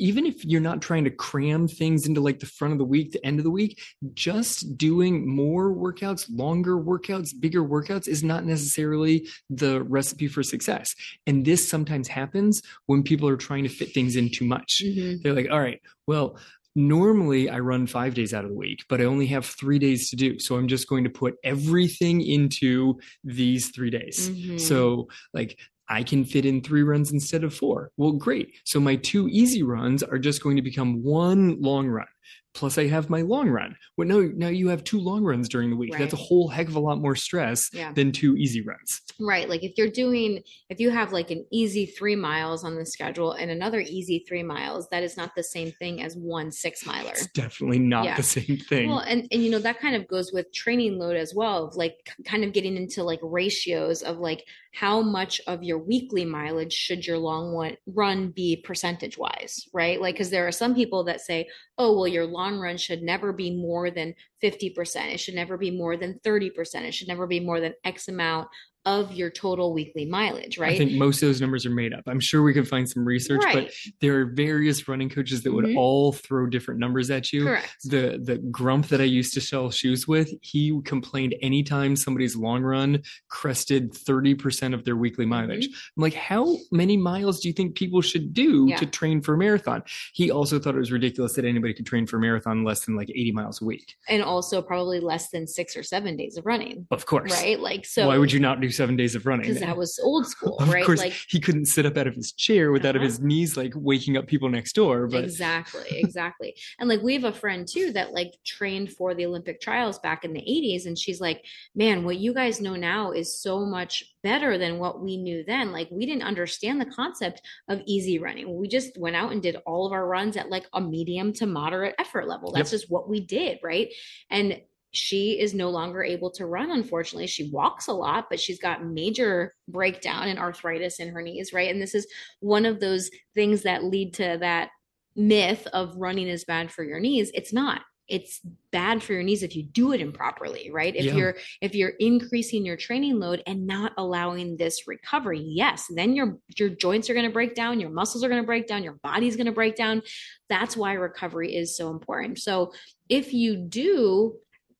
[0.00, 3.10] Even if you're not trying to cram things into like the front of the week,
[3.10, 3.80] the end of the week,
[4.14, 10.94] just doing more workouts, longer workouts, bigger workouts is not necessarily the recipe for success.
[11.26, 14.82] And this sometimes happens when people are trying to fit things in too much.
[14.84, 15.22] Mm-hmm.
[15.22, 16.38] They're like, all right, well,
[16.78, 20.10] normally I run five days out of the week, but I only have three days
[20.10, 20.38] to do.
[20.38, 24.30] So I'm just going to put everything into these three days.
[24.30, 24.58] Mm-hmm.
[24.58, 27.90] So, like, I can fit in three runs instead of four.
[27.96, 28.54] Well, great.
[28.64, 32.06] So my two easy runs are just going to become one long run
[32.54, 33.76] plus I have my long run.
[33.96, 35.92] Well, no, now you have two long runs during the week.
[35.92, 36.00] Right.
[36.00, 37.92] That's a whole heck of a lot more stress yeah.
[37.92, 39.02] than two easy runs.
[39.20, 39.48] Right.
[39.48, 43.32] Like if you're doing, if you have like an easy three miles on the schedule
[43.32, 47.10] and another easy three miles, that is not the same thing as one six miler.
[47.10, 48.16] It's definitely not yeah.
[48.16, 48.88] the same thing.
[48.88, 51.76] Well, and, and you know, that kind of goes with training load as well, of
[51.76, 56.72] like kind of getting into like ratios of like how much of your weekly mileage
[56.72, 60.00] should your long one, run be percentage wise, right?
[60.00, 63.32] Like, because there are some people that say, oh, well, your long run should never
[63.32, 65.12] be more than 50%.
[65.12, 66.50] It should never be more than 30%.
[66.82, 68.48] It should never be more than X amount
[68.88, 70.72] of your total weekly mileage, right?
[70.72, 72.04] I think most of those numbers are made up.
[72.06, 73.66] I'm sure we could find some research, right.
[73.66, 75.76] but there are various running coaches that would mm-hmm.
[75.76, 77.44] all throw different numbers at you.
[77.44, 77.76] Correct.
[77.84, 82.62] The the grump that I used to sell shoes with, he complained anytime somebody's long
[82.62, 85.68] run crested 30% of their weekly mileage.
[85.68, 86.00] Mm-hmm.
[86.00, 88.76] I'm like, how many miles do you think people should do yeah.
[88.78, 89.82] to train for a marathon?
[90.14, 92.96] He also thought it was ridiculous that anybody could train for a marathon less than
[92.96, 93.96] like 80 miles a week.
[94.08, 96.86] And also probably less than six or seven days of running.
[96.90, 97.32] Of course.
[97.32, 97.60] Right?
[97.60, 99.46] Like so why would you not do seven days of running.
[99.46, 100.84] Because that was old school, of right?
[100.84, 103.04] Course, like he couldn't sit up out of his chair without uh-huh.
[103.04, 105.06] his knees like waking up people next door.
[105.06, 106.56] But exactly, exactly.
[106.78, 110.24] and like we have a friend too that like trained for the Olympic trials back
[110.24, 114.04] in the 80s, and she's like, Man, what you guys know now is so much
[114.22, 115.72] better than what we knew then.
[115.72, 118.56] Like we didn't understand the concept of easy running.
[118.56, 121.46] We just went out and did all of our runs at like a medium to
[121.46, 122.52] moderate effort level.
[122.52, 122.80] That's yep.
[122.80, 123.92] just what we did, right?
[124.30, 124.60] And
[124.98, 127.28] she is no longer able to run unfortunately.
[127.28, 131.70] She walks a lot but she's got major breakdown and arthritis in her knees right?
[131.70, 132.06] And this is
[132.40, 134.70] one of those things that lead to that
[135.14, 137.30] myth of running is bad for your knees.
[137.34, 137.82] It's not.
[138.08, 138.40] It's
[138.72, 140.96] bad for your knees if you do it improperly right?
[140.96, 141.14] If yeah.
[141.14, 146.38] you're if you're increasing your training load and not allowing this recovery yes then your
[146.56, 148.98] your joints are going to break down your muscles are going to break down your
[149.02, 150.02] body's going to break down.
[150.48, 152.38] That's why recovery is so important.
[152.38, 152.72] So
[153.08, 154.36] if you do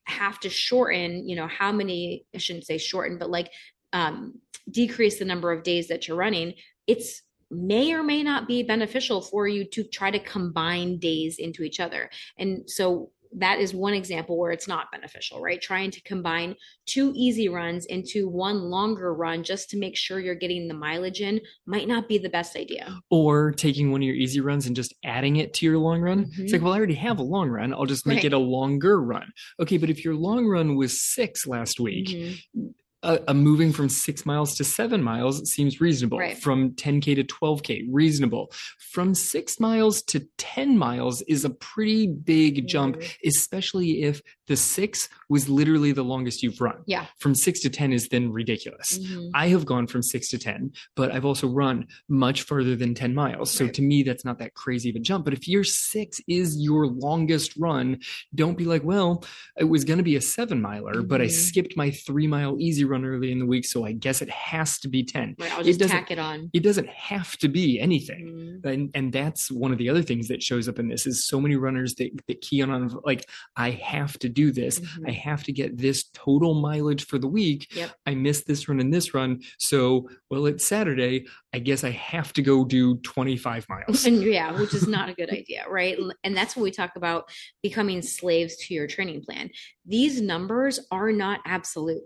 [0.08, 3.50] have to shorten, you know, how many, I shouldn't say shorten, but like
[3.92, 4.34] um,
[4.70, 6.54] decrease the number of days that you're running,
[6.86, 11.62] it's may or may not be beneficial for you to try to combine days into
[11.62, 12.10] each other.
[12.38, 15.60] And so that is one example where it's not beneficial, right?
[15.60, 20.34] Trying to combine two easy runs into one longer run just to make sure you're
[20.34, 22.98] getting the mileage in might not be the best idea.
[23.10, 26.26] Or taking one of your easy runs and just adding it to your long run.
[26.26, 26.42] Mm-hmm.
[26.42, 27.72] It's like, well, I already have a long run.
[27.72, 28.26] I'll just make right.
[28.26, 29.28] it a longer run.
[29.60, 32.68] Okay, but if your long run was six last week, mm-hmm
[33.02, 36.18] a, a, moving from six miles to seven miles seems reasonable.
[36.18, 36.36] Right.
[36.36, 38.52] From 10K to 12K, reasonable.
[38.92, 43.28] From six miles to 10 miles is a pretty big jump, mm-hmm.
[43.28, 46.82] especially if the six was literally the longest you've run.
[46.86, 47.06] Yeah.
[47.18, 48.98] From six to 10 is then ridiculous.
[48.98, 49.30] Mm-hmm.
[49.34, 53.14] I have gone from six to 10, but I've also run much further than 10
[53.14, 53.50] miles.
[53.50, 53.74] So right.
[53.74, 55.24] to me, that's not that crazy of a jump.
[55.24, 58.00] But if your six is your longest run,
[58.34, 59.24] don't be like, well,
[59.58, 61.08] it was going to be a seven miler, mm-hmm.
[61.08, 61.34] but I mm-hmm.
[61.34, 63.66] skipped my three mile easy run early in the week.
[63.66, 65.36] So I guess it has to be 10.
[65.38, 65.52] Right.
[65.52, 66.50] I'll just it tack it on.
[66.54, 68.60] It doesn't have to be anything.
[68.62, 68.68] Mm-hmm.
[68.68, 71.38] And, and that's one of the other things that shows up in this is so
[71.38, 74.78] many runners that, that key on, on like, I have to do this.
[74.78, 75.06] Mm-hmm.
[75.08, 77.66] I have to get this total mileage for the week.
[77.74, 77.90] Yep.
[78.06, 79.40] I missed this run and this run.
[79.58, 81.26] So, well, it's Saturday.
[81.52, 84.06] I guess I have to go do 25 miles.
[84.06, 85.98] And yeah, which is not a good idea, right?
[86.22, 87.28] And that's what we talk about
[87.64, 89.50] becoming slaves to your training plan.
[89.84, 92.02] These numbers are not absolute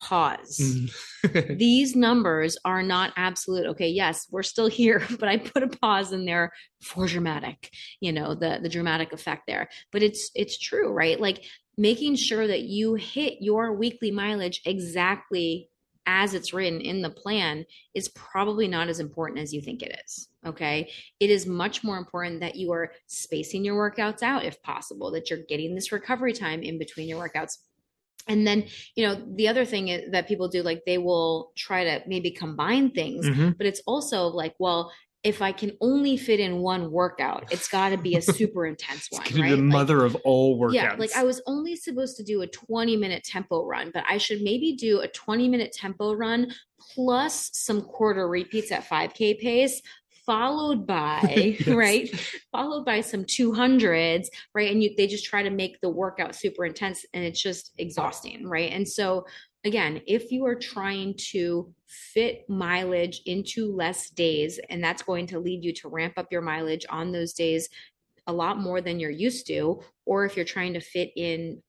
[0.00, 0.58] pause.
[1.24, 1.58] Mm.
[1.58, 3.66] These numbers are not absolute.
[3.66, 8.12] Okay, yes, we're still here, but I put a pause in there for dramatic, you
[8.12, 9.68] know, the the dramatic effect there.
[9.92, 11.20] But it's it's true, right?
[11.20, 11.44] Like
[11.76, 15.68] making sure that you hit your weekly mileage exactly
[16.06, 20.00] as it's written in the plan is probably not as important as you think it
[20.06, 20.28] is.
[20.46, 20.90] Okay.
[21.18, 25.28] It is much more important that you are spacing your workouts out if possible, that
[25.28, 27.56] you're getting this recovery time in between your workouts
[28.26, 31.84] and then you know the other thing is, that people do like they will try
[31.84, 33.50] to maybe combine things mm-hmm.
[33.56, 34.90] but it's also like well
[35.26, 39.08] if I can only fit in one workout, it's got to be a super intense
[39.10, 39.22] one.
[39.22, 39.50] right?
[39.50, 40.74] The mother like, of all workouts.
[40.74, 44.18] Yeah, like I was only supposed to do a 20 minute tempo run, but I
[44.18, 46.52] should maybe do a 20 minute tempo run
[46.94, 49.82] plus some quarter repeats at 5K pace
[50.26, 51.20] followed by
[51.58, 51.68] yes.
[51.68, 52.10] right
[52.52, 56.66] followed by some 200s right and you they just try to make the workout super
[56.66, 59.24] intense and it's just exhausting right and so
[59.64, 65.38] again if you are trying to fit mileage into less days and that's going to
[65.38, 67.68] lead you to ramp up your mileage on those days
[68.26, 71.62] a lot more than you're used to or if you're trying to fit in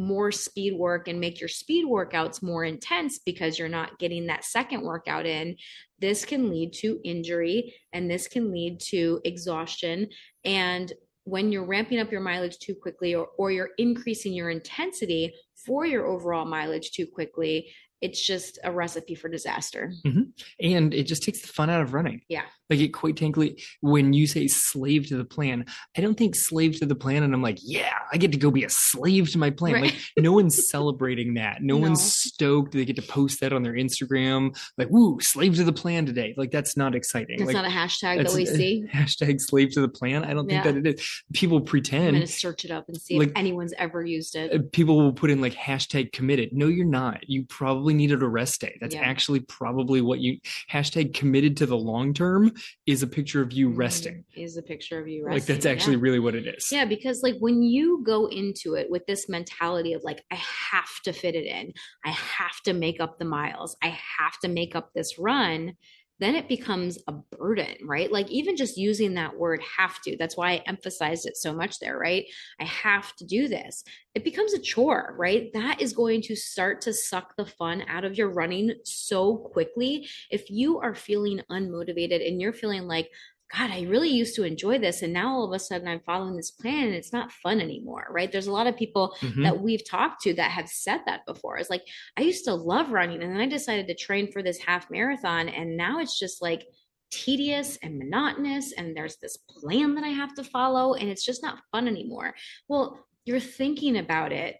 [0.00, 4.44] more speed work and make your speed workouts more intense because you're not getting that
[4.44, 5.56] second workout in,
[5.98, 10.08] this can lead to injury and this can lead to exhaustion.
[10.44, 10.90] And
[11.24, 15.34] when you're ramping up your mileage too quickly or, or you're increasing your intensity
[15.66, 19.92] for your overall mileage too quickly, it's just a recipe for disaster.
[20.06, 20.22] Mm-hmm.
[20.60, 22.22] And it just takes the fun out of running.
[22.28, 22.46] Yeah.
[22.70, 26.78] Like it quite frankly, when you say slave to the plan, I don't think slave
[26.78, 29.38] to the plan and I'm like, yeah, I get to go be a slave to
[29.38, 29.74] my plan.
[29.74, 29.82] Right.
[29.84, 31.62] Like no one's celebrating that.
[31.62, 34.56] No, no, one's stoked they get to post that on their Instagram.
[34.78, 36.34] Like, woo, slave to the plan today.
[36.36, 37.38] Like that's not exciting.
[37.38, 38.86] That's like, not a hashtag that we see.
[38.92, 40.24] Hashtag slave to the plan.
[40.24, 40.72] I don't think yeah.
[40.72, 41.22] that it is.
[41.32, 42.08] People pretend.
[42.08, 44.52] I'm gonna search it up and see like, if anyone's ever used it.
[44.52, 46.50] Uh, people will put in like hashtag committed.
[46.52, 47.28] No, you're not.
[47.28, 48.76] You probably needed a rest day.
[48.80, 49.02] That's yeah.
[49.02, 50.38] actually probably what you
[50.70, 52.52] hashtag committed to the long term
[52.86, 53.78] is a picture of you mm-hmm.
[53.78, 54.24] resting.
[54.36, 55.40] Is a picture of you resting.
[55.40, 56.02] Like that's actually yeah.
[56.02, 56.68] really what it is.
[56.70, 61.00] Yeah, because like when you go into it with this mentality of like, I have
[61.04, 61.72] to fit it in,
[62.04, 65.74] I have to make up the miles, I have to make up this run,
[66.20, 68.12] then it becomes a burden, right?
[68.12, 71.78] Like even just using that word have to, that's why I emphasized it so much
[71.80, 72.24] there, right?
[72.60, 73.82] I have to do this.
[74.14, 75.50] It becomes a chore, right?
[75.54, 80.08] That is going to start to suck the fun out of your running so quickly.
[80.30, 83.10] If you are feeling unmotivated and you're feeling like,
[83.56, 85.02] God, I really used to enjoy this.
[85.02, 88.06] And now all of a sudden I'm following this plan and it's not fun anymore,
[88.10, 88.30] right?
[88.30, 89.42] There's a lot of people mm-hmm.
[89.42, 91.56] that we've talked to that have said that before.
[91.58, 91.82] It's like,
[92.16, 95.48] I used to love running and then I decided to train for this half marathon.
[95.48, 96.64] And now it's just like
[97.10, 98.72] tedious and monotonous.
[98.72, 102.34] And there's this plan that I have to follow and it's just not fun anymore.
[102.68, 104.56] Well, you're thinking about it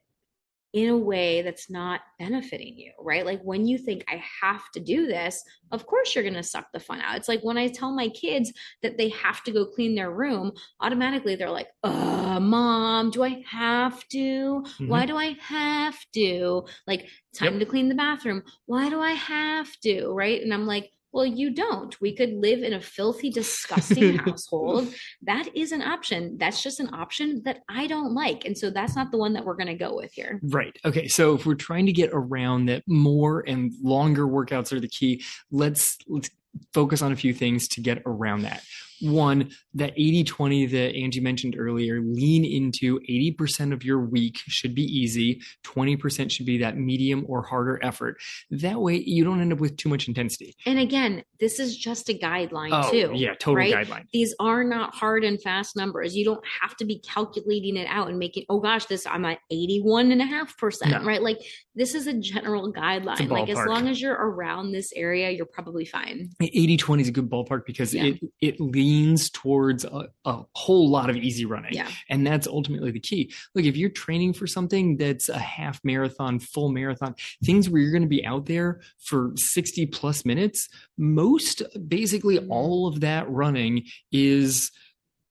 [0.72, 3.26] in a way that's not benefiting you, right?
[3.26, 6.66] Like when you think I have to do this, of course you're going to suck
[6.72, 7.16] the fun out.
[7.16, 8.52] It's like when I tell my kids
[8.82, 13.42] that they have to go clean their room, automatically they're like, "Uh, mom, do I
[13.48, 14.18] have to?
[14.18, 14.88] Mm-hmm.
[14.88, 16.64] Why do I have to?
[16.86, 17.60] Like time yep.
[17.60, 18.44] to clean the bathroom.
[18.66, 20.40] Why do I have to?" Right?
[20.40, 21.98] And I'm like, well, you don't.
[22.00, 24.92] We could live in a filthy, disgusting household.
[25.22, 26.36] That is an option.
[26.38, 28.44] That's just an option that I don't like.
[28.44, 30.40] And so that's not the one that we're going to go with here.
[30.42, 30.76] Right.
[30.84, 31.08] Okay.
[31.08, 35.24] So if we're trying to get around that more and longer workouts are the key,
[35.50, 36.30] let's let's
[36.72, 38.62] focus on a few things to get around that
[39.00, 44.74] one that 80 20 that angie mentioned earlier lean into 80% of your week should
[44.74, 45.40] be easy.
[45.64, 48.18] 20% should be that medium or harder effort.
[48.50, 50.54] That way you don't end up with too much intensity.
[50.66, 53.74] And again this is just a guideline oh, too yeah total right?
[53.74, 54.06] guideline.
[54.12, 56.14] These are not hard and fast numbers.
[56.14, 59.38] You don't have to be calculating it out and making oh gosh this i'm at
[59.50, 61.22] 81 and a half percent right?
[61.22, 61.38] Like
[61.74, 63.20] this is a general guideline.
[63.20, 66.30] A like as long as you're around this area you're probably fine.
[66.40, 68.04] 80 20 is a good ballpark because yeah.
[68.04, 71.72] it it leans leans towards a, a, whole lot of easy running.
[71.72, 71.88] Yeah.
[72.08, 73.32] And that's ultimately the key.
[73.54, 77.92] Look, if you're training for something that's a half marathon, full marathon, things where you're
[77.92, 83.84] going to be out there for 60 plus minutes, most basically all of that running
[84.12, 84.70] is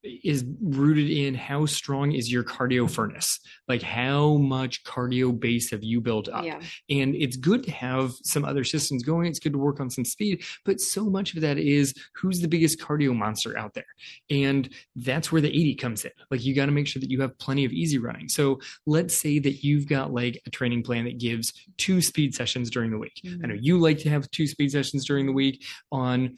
[0.03, 3.39] is rooted in how strong is your cardio furnace?
[3.67, 6.45] Like how much cardio base have you built up?
[6.45, 6.61] Yeah.
[6.89, 9.27] and it's good to have some other systems going.
[9.27, 12.47] It's good to work on some speed but so much of that is who's the
[12.47, 13.85] biggest cardio monster out there?
[14.29, 16.11] And that's where the 80 comes in.
[16.31, 18.29] Like you got to make sure that you have plenty of easy running.
[18.29, 22.69] So let's say that you've got like a training plan that gives two speed sessions
[22.69, 23.21] during the week.
[23.25, 23.63] I know mm-hmm.
[23.63, 26.37] you like to have two speed sessions during the week on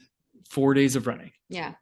[0.50, 1.32] four days of running.
[1.50, 1.74] Yeah.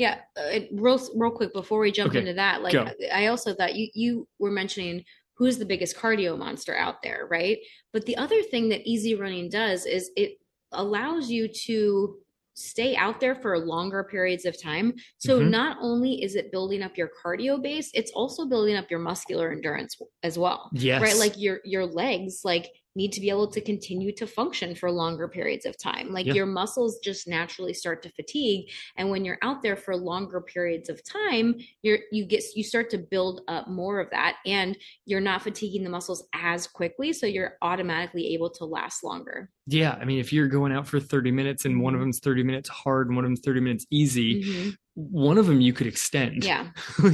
[0.00, 0.20] Yeah.
[0.36, 2.88] Uh, real real quick before we jump Okay, into that, like go.
[3.12, 7.58] I also thought you you were mentioning who's the biggest cardio monster out there, right?
[7.92, 10.38] But the other thing that easy running does is it
[10.72, 12.16] allows you to
[12.54, 14.94] stay out there for longer periods of time.
[15.18, 15.50] So Mhm.
[15.50, 19.50] not only is it building up your cardio base, it's also building up your muscular
[19.52, 20.70] endurance as well.
[20.74, 21.16] yes Right?
[21.16, 25.28] Like your your legs like need to be able to continue to function for longer
[25.28, 26.10] periods of time.
[26.12, 26.34] Like Yeah.
[26.34, 30.88] your muscles just naturally start to fatigue and when you're out there for longer periods
[30.88, 34.76] of time, you're you get you start to build up more of that and
[35.06, 39.50] you're not fatiguing the muscles as quickly so you're automatically able to last longer.
[39.66, 42.04] Yeah, I mean, if you're going out for 30 minutes and one of Mhm.
[42.04, 44.76] them's 30 minutes hard and one of them's 30 minutes easy, Mhm.
[44.94, 46.44] One of them you could extend.
[46.44, 46.68] Yeah.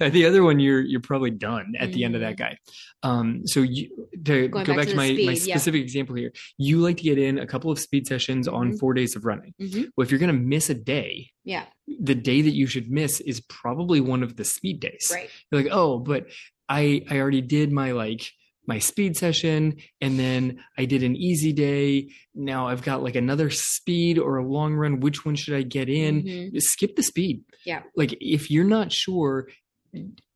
[0.00, 2.56] Uh, the other one you're you're probably done at the end of that guy.
[3.02, 3.88] Um, so you
[4.24, 5.54] to Going go back back to to, my, my speed, yeah.
[5.56, 8.78] specific example here, you like to get in a couple of speed sessions on Mhm.
[8.78, 9.54] four days of running.
[9.60, 9.88] Mhm.
[9.96, 11.64] Well, if you're going to miss a day, Yeah.
[11.86, 15.10] the day that you should miss is probably one of the speed days.
[15.12, 15.30] Right.
[15.50, 16.26] You're like, oh, but
[16.68, 18.30] I I already did my like
[18.66, 22.10] my speed session and then I did an easy day.
[22.34, 25.00] Now I've got like another speed or a long run.
[25.00, 26.22] Which one should I get in?
[26.22, 26.62] Mhm.
[26.62, 27.44] Skip the speed.
[27.64, 27.82] Yeah.
[27.94, 29.48] Like if you're not sure,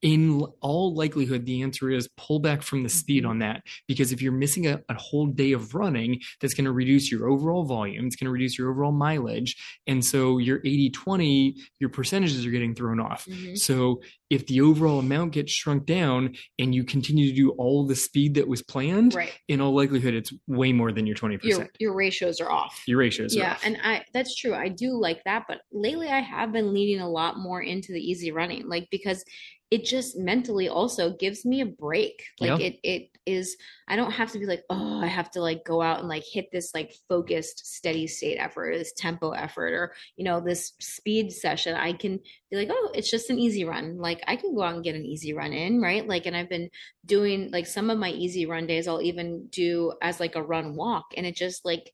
[0.02, 3.28] in all likelihood, the answer is pull back from the speed Mhm.
[3.28, 6.72] on that because if you're missing a, a whole day of running, that's going to
[6.72, 8.06] reduce your overall volume.
[8.06, 9.56] It's going to reduce your overall mileage.
[9.86, 13.26] And so your 80 20, your percentages are getting thrown off.
[13.26, 13.58] Mhm.
[13.58, 17.96] So if the overall amount gets shrunk down and you continue to do all the
[17.96, 19.32] speed that was planned, Right.
[19.48, 21.42] in all likelihood, it's way more than your 20%.
[21.44, 22.82] Your your ratios are off.
[22.86, 26.20] Your ratios are yeah and i that's true i do like that but lately i
[26.20, 29.24] have been leaning a lot more into the easy running like because
[29.70, 32.24] it just mentally also gives me a break.
[32.40, 32.66] Like Yeah.
[32.66, 33.56] it it is
[33.86, 36.24] i don't have to be like oh i have to like go out and like
[36.24, 40.72] hit this like focused steady state effort or this tempo effort or you know this
[40.80, 41.74] speed session.
[41.76, 42.18] I can
[42.50, 43.98] be like oh it's just an easy run.
[43.98, 46.06] Like i can go out and get an easy run in right?
[46.08, 46.70] Like and i've been
[47.04, 50.74] doing like some of my easy run days i'll even do as like a run
[50.76, 51.92] walk and it just like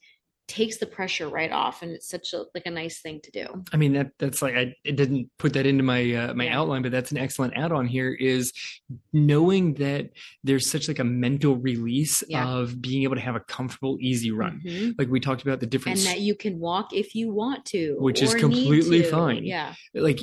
[0.48, 3.64] takes the pressure right off and it's such a like a nice thing to do
[3.72, 6.60] I mean that that's like I it didn't put that into my uh, my Yeah.
[6.60, 8.52] outline, but that's an excellent add-on here is
[9.12, 10.10] knowing that
[10.44, 12.46] there's such like a mental release Yeah.
[12.48, 14.60] of being able to have a comfortable, easy run.
[14.64, 14.94] Mhm.
[14.98, 17.96] Like we talked about the and difference, that you can walk if you want to
[17.98, 19.44] Which is completely fine.
[19.44, 20.20] yeah like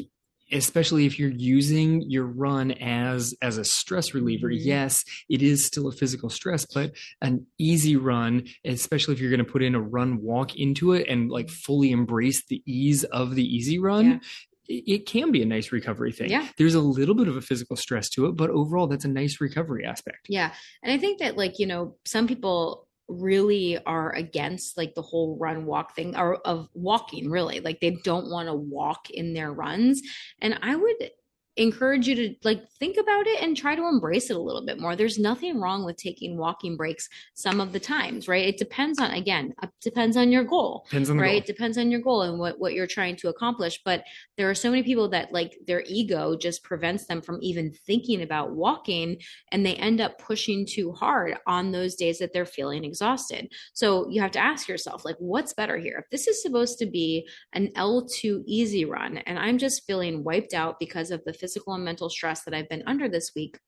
[0.54, 4.64] especially if you're using your run as as a stress reliever Mhm.
[4.64, 9.46] yes it is still a physical stress but an easy run especially if you're going
[9.46, 13.36] to put in a run walk into it and like fully embrace the ease of
[13.36, 14.20] the easy run Yeah.
[14.68, 16.48] it, it can be a nice recovery thing Yeah.
[16.58, 19.42] there's a little bit of a physical stress to it but overall that's a nice
[19.42, 20.54] recovery aspect Yeah.
[20.84, 22.88] And I think that like, you know, some people
[23.22, 27.60] really are against like the whole run walk thing or of walking really.
[27.60, 30.02] Like they don't want to walk in their runs.
[30.40, 31.12] And I would
[31.58, 34.80] encourage you to like think about it and try to embrace it a little bit
[34.80, 34.96] more.
[34.96, 38.48] There's nothing wrong with taking walking breaks some of the times, right?
[38.48, 40.86] It depends on again, it depends on your goal.
[40.90, 41.38] depends on the right goal.
[41.38, 44.04] it depends on your goal and what what you're trying to accomplish but
[44.38, 48.22] there are so many people that like their ego just prevents them from even thinking
[48.22, 49.18] about walking
[49.52, 54.10] and they end up pushing too hard on those days that they're feeling exhausted so
[54.10, 57.28] you have to ask yourself like what's better here if this is supposed to be
[57.54, 61.84] an L2 easy run and I'm just feeling wiped out because of the physical and
[61.84, 63.60] mental stress that I've been under this week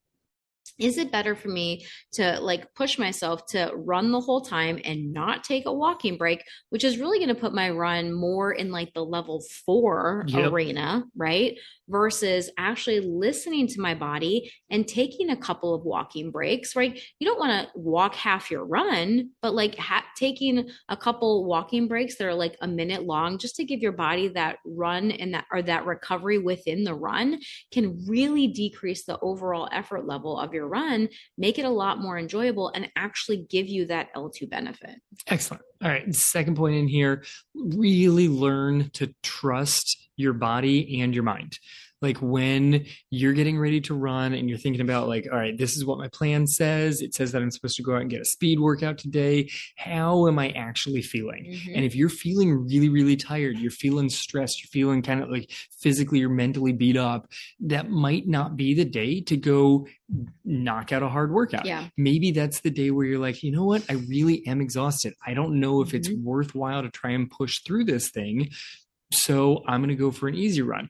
[0.78, 5.14] is it better for me to like push myself to run the whole time and
[5.14, 8.72] not take a walking break which is really going to put my run more in
[8.72, 10.52] like the level 4 Yep.
[10.52, 11.58] arena right
[11.88, 17.28] versus actually listening to my body and taking a couple of walking breaks right you
[17.28, 22.18] don't want to walk half your run but like ha- taking a couple walking breaks
[22.18, 25.46] that are like a minute long just to give your body that run and that
[25.52, 27.40] or that recovery within the run
[27.72, 32.17] can really decrease the overall effort level of your run, make it a lot more
[32.17, 35.01] enjoyable, and actually give you that L2 benefit.
[35.28, 35.63] Excellent.
[35.84, 36.13] All right.
[36.13, 37.23] Second point in here
[37.54, 41.60] really learn to trust your body and your mind.
[42.02, 45.76] Like when you're getting ready to run and you're thinking about like all right this
[45.76, 47.02] is what my plan says.
[47.02, 49.50] It says that i'm supposed to go out and get a speed workout today.
[49.78, 51.46] How am i actually feeling?
[51.46, 51.76] Mm-hmm.
[51.76, 55.52] and if you're feeling really really tired you're feeling stressed you're feeling kind of like
[55.80, 57.28] physically or mentally beat up
[57.62, 59.88] that might not be the day to go
[60.44, 61.66] knock out a hard workout.
[61.66, 61.88] Yeah.
[61.98, 63.84] Maybe that's the day where you're like you know what?
[63.90, 65.14] I really am exhausted.
[65.26, 65.98] I don't know if mm-hmm.
[65.98, 68.50] it's worthwhile to try and push through this thing
[69.12, 70.90] so I'm going to go for an easy run.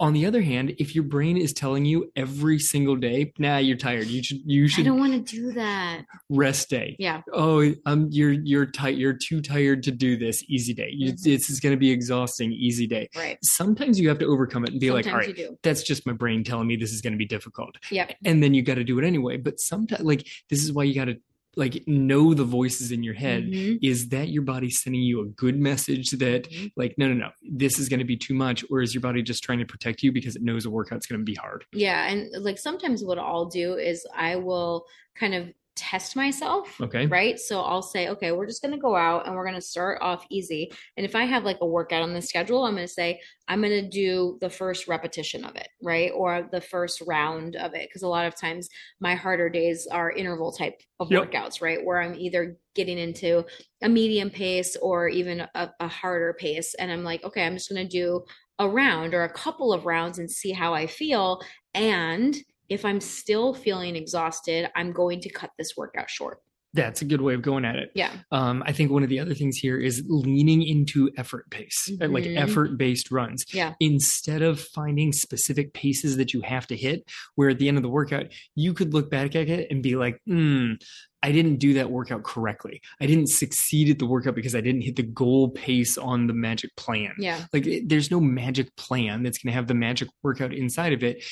[0.00, 3.76] On the other hand, if your brain is telling you every single day, nah, you're
[3.76, 4.06] tired.
[4.06, 6.06] You should you should I don't want to do that.
[6.30, 6.96] Rest day.
[6.98, 7.20] Yeah.
[7.34, 10.42] Oh, um you're you're tight you're too tired to do this.
[10.48, 10.88] Easy day.
[10.90, 11.30] You, mm-hmm.
[11.30, 12.50] This is going to be exhausting.
[12.52, 13.10] Easy day.
[13.14, 13.38] Right.
[13.42, 16.14] Sometimes you have to overcome it and be sometimes like, all right, that's just my
[16.14, 17.76] brain telling me this is going to be difficult.
[17.90, 18.10] Yeah.
[18.24, 19.36] And then you got to do it anyway.
[19.36, 21.18] But sometimes like this is why you got to
[21.60, 23.76] like know the voices in your head mm-hmm.
[23.82, 26.66] is that your body sending you a good message that mm-hmm.
[26.74, 29.22] like no no no this is going to be too much or is your body
[29.22, 32.08] just trying to protect you because it knows the workout's going to be hard yeah
[32.08, 34.84] and like sometimes what i'll do is i will
[35.14, 36.78] kind of test myself.
[36.78, 37.06] Okay.
[37.06, 37.40] Right.
[37.40, 39.98] So I'll say, okay, we're just going to go out and we're going to start
[40.02, 40.70] off easy.
[40.98, 43.18] And if I have like a workout on the schedule, I'm going to say,
[43.48, 45.68] I'm going to do the first repetition of it.
[45.82, 46.12] Right.
[46.14, 47.90] Or the first round of it.
[47.90, 48.68] Cause a lot of times
[49.00, 51.30] my harder days are interval type of yep.
[51.30, 51.82] workouts, right.
[51.82, 53.44] Where I'm either getting into
[53.82, 56.74] a medium pace or even a, a harder pace.
[56.74, 58.22] And I'm like, okay, I'm just going to do
[58.58, 61.40] a round or a couple of rounds and see how I feel.
[61.72, 62.36] And
[62.70, 66.38] if I'm still feeling exhausted, I'm going to cut this workout short.
[66.72, 67.90] That's a good way of going at it.
[67.96, 68.12] Yeah.
[68.30, 72.12] Um, I think one of the other things here is leaning into effort pace, mm-hmm.
[72.12, 73.44] like effort based runs.
[73.52, 73.74] Yeah.
[73.80, 77.82] Instead of finding specific paces that you have to hit, where at the end of
[77.82, 80.74] the workout, you could look back at it and be like, hmm,
[81.24, 82.80] I didn't do that workout correctly.
[83.00, 86.34] I didn't succeed at the workout because I didn't hit the goal pace on the
[86.34, 87.14] magic plan.
[87.18, 87.46] Yeah.
[87.52, 91.02] Like it, there's no magic plan that's going to have the magic workout inside of
[91.02, 91.24] it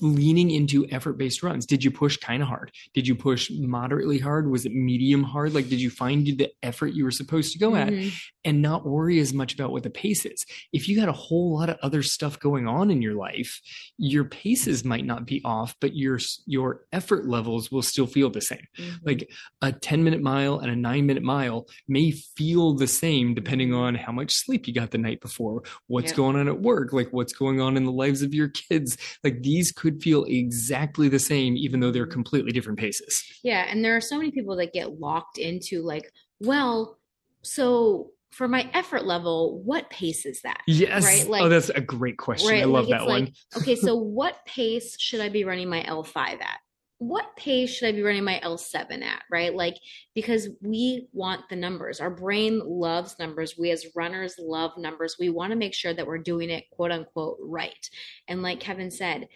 [0.00, 1.66] leaning into effort based runs?
[1.66, 2.72] Did you push kind of hard?
[2.94, 4.50] Did you push moderately hard?
[4.50, 5.54] Was it medium hard?
[5.54, 8.06] Like did you find the effort you were supposed to go mm-hmm.
[8.06, 8.12] at
[8.44, 10.44] and not worry as much about what the pace is.
[10.72, 13.60] If you got a whole lot of other stuff going on in your life
[13.98, 18.40] your paces might not be off but your your effort levels will still feel the
[18.40, 18.58] same.
[18.78, 18.96] Mm-hmm.
[19.04, 19.30] like
[19.62, 23.94] a 10 minute mile and a 9 minute mile may feel the same depending on
[23.94, 27.32] how much sleep you got the night before what's going on at work like what's
[27.32, 28.96] going on in the lives of your kids.
[29.24, 33.24] Like these could feel exactly the same, even though they're completely different paces.
[33.42, 33.66] Yeah.
[33.68, 36.98] And there are so many people that get locked into like, well,
[37.42, 40.60] so for my effort level, what pace is that?
[40.66, 41.04] Yes.
[41.04, 41.24] Right.
[41.26, 42.50] Oh, like, oh, that's a great question.
[42.50, 42.62] Right?
[42.62, 43.24] I love like, that one.
[43.24, 46.60] Like, okay, so what pace should I be running my L5 at?
[46.98, 49.54] what pace should I be running my L7 at, right?
[49.54, 49.76] Like,
[50.14, 52.00] because we want the numbers.
[52.00, 53.54] Our brain loves numbers.
[53.56, 55.16] We as runners love numbers.
[55.18, 57.88] We want to make sure that we're doing it, quote unquote, right.
[58.26, 59.28] And like Kevin said,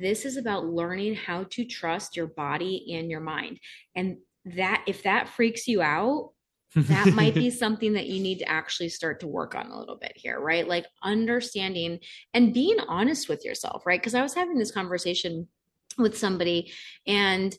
[0.00, 3.60] this is about learning how to trust your body and your mind.
[3.94, 6.32] And that, if that freaks you out,
[6.74, 9.96] that might be something that you need to actually start to work on a little
[9.96, 10.66] bit here, right?
[10.66, 11.98] Like understanding
[12.32, 14.00] and being honest with yourself, right?
[14.00, 15.48] Because I was having this conversation
[15.98, 16.72] with somebody
[17.06, 17.56] and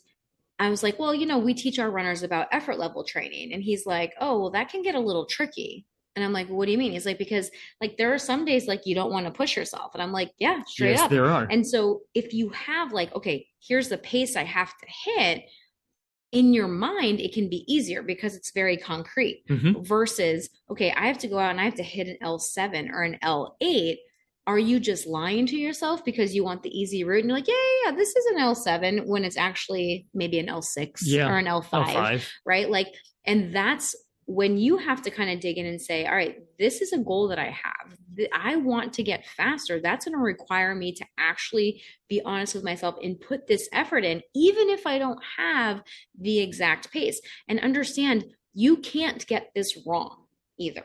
[0.58, 3.52] I was like, well, you know, we teach our runners about effort level training.
[3.52, 5.86] And he's like, oh, well, that can get a little tricky.
[6.14, 6.92] And I'm like, what do you mean?
[6.92, 7.50] He's like, because
[7.80, 9.94] like there are some days like you don't want to push yourself.
[9.94, 11.10] And I'm like, yeah, straight yes, up.
[11.10, 11.46] There are.
[11.50, 15.44] And so if you have like, okay, here's the pace I have to hit,
[16.32, 19.82] in your mind, it can be easier because it's very concrete mm-hmm.
[19.82, 23.02] versus, okay, I have to go out and I have to hit an L7 or
[23.02, 23.96] an L8.
[24.46, 27.20] Are you just lying to yourself because you want the easy route?
[27.20, 30.46] And you're like, yeah, yeah, yeah this is an L7 when it's actually maybe an
[30.46, 32.68] L6 yeah, or an L5, L5, right?
[32.68, 32.88] Like,
[33.26, 33.94] and that's
[34.32, 36.98] when you have to kind of dig in and say, all right, this is a
[36.98, 37.98] goal that I have.
[38.32, 39.78] I want to get faster.
[39.78, 44.04] That's going to require me to actually be honest with myself and put this effort
[44.04, 45.82] in, even if I don't have
[46.18, 47.20] the exact pace.
[47.46, 48.24] And understand
[48.54, 50.24] you can't get this wrong
[50.58, 50.84] either,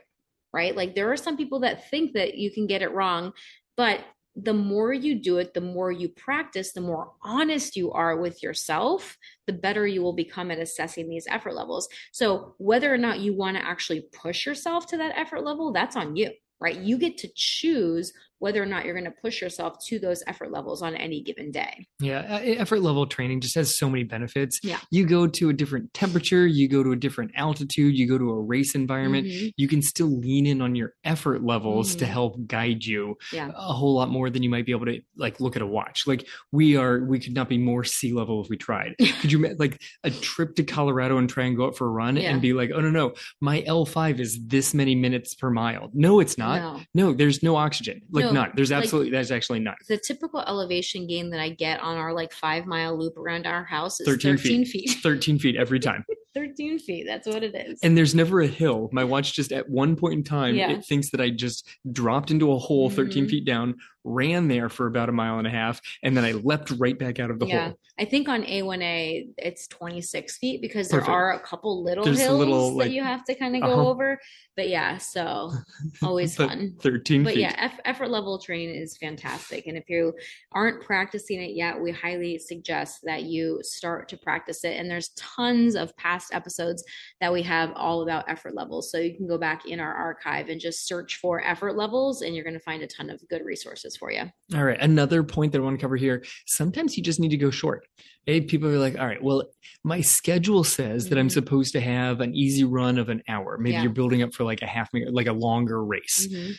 [0.52, 0.76] right?
[0.76, 3.32] Like there are some people that think that you can get it wrong,
[3.78, 4.02] but
[4.40, 8.44] the more you do it, the more you practice, the more honest you are with
[8.44, 9.18] yourself,
[9.48, 11.90] the better you will become at assessing these effort levels.
[12.12, 15.96] So, whether or not you want to actually push yourself to that effort level, that's
[15.96, 16.78] on you, right?
[16.78, 20.52] You get to choose whether or not you're going to push yourself to those effort
[20.52, 21.88] levels on any given day.
[22.00, 24.60] Yeah, effort level training just has so many benefits.
[24.64, 24.80] Yeah.
[24.92, 28.30] You go to a different temperature, you go to a different altitude, you go to
[28.30, 29.48] a race environment, mm-hmm.
[29.58, 32.00] you can still lean in on your effort levels mm-hmm.
[32.00, 33.50] to help guide you yeah.
[33.56, 36.06] a whole lot more than you might be able to like look at a watch.
[36.06, 38.96] Like we are we could not be more sea level if we tried.
[39.20, 42.18] could you like a trip to Colorado and try and go out for a run
[42.18, 42.30] yeah.
[42.32, 46.20] and be like, "Oh no, no, my L5 is this many minutes per mile." No,
[46.20, 46.86] it's not.
[46.94, 48.02] No, no there's no oxygen.
[48.12, 48.52] Like none.
[48.56, 49.76] There's absolutely like, there's actually none.
[49.88, 53.64] The typical elevation gain that I get on our like five mile loop around our
[53.64, 54.90] house is 13, 13 feet.
[54.90, 54.98] feet.
[55.02, 56.06] 13 feet every time.
[56.38, 57.06] 13 feet.
[57.08, 57.80] That's what it is.
[57.82, 58.90] And there's never a hill.
[58.92, 60.70] My watch just at one point in time, yeah.
[60.72, 63.30] it thinks that I just dropped into a hole 13 mm-hmm.
[63.30, 66.72] feet down, ran there for about a mile and a half, and then I leapt
[66.78, 67.66] right back out of the yeah.
[67.70, 67.80] hole.
[68.00, 71.08] I think on A1A it's 26 feet because Perfect.
[71.08, 73.64] there are a couple little There's hills little, like, that you have to kind of
[73.64, 73.90] go uh-huh.
[73.90, 74.20] over.
[74.56, 75.52] But yeah, so
[76.04, 76.76] always fun.
[76.82, 77.42] 13 But feet.
[77.42, 79.68] yeah, effort level training is fantastic.
[79.68, 80.14] And if you
[80.52, 84.80] aren't practicing it yet, we highly suggest that you start to practice it.
[84.80, 86.84] And there's tons of past episodes
[87.22, 88.92] that we have all about effort levels.
[88.92, 92.36] So you can go back in our archive and just search for effort levels and
[92.36, 94.24] you're going to find a ton of good resources for you.
[94.56, 94.80] All right.
[94.80, 96.24] Another point that I want to cover here.
[96.46, 97.88] Sometimes you just need to go short.
[98.26, 99.46] Hey, people are like, all right, well,
[99.84, 101.10] my schedule says mm-hmm.
[101.10, 101.34] that I'm mm-hmm.
[101.34, 103.58] supposed to have an easy run of an hour.
[103.58, 103.84] Maybe yeah.
[103.84, 106.28] you're building up for like a half, like a longer race.
[106.28, 106.52] Mm-hmm.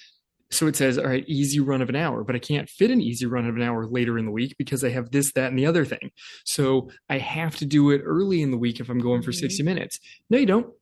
[0.50, 3.00] So it says, all right, easy run of an hour, but I can't fit an
[3.00, 5.58] easy run of an hour later in the week because I have this, that, and
[5.58, 6.10] the other thing.
[6.44, 9.40] So I have to do it early in the week if I'm going for mm-hmm.
[9.40, 10.00] 60 minutes.
[10.30, 10.72] No, you don't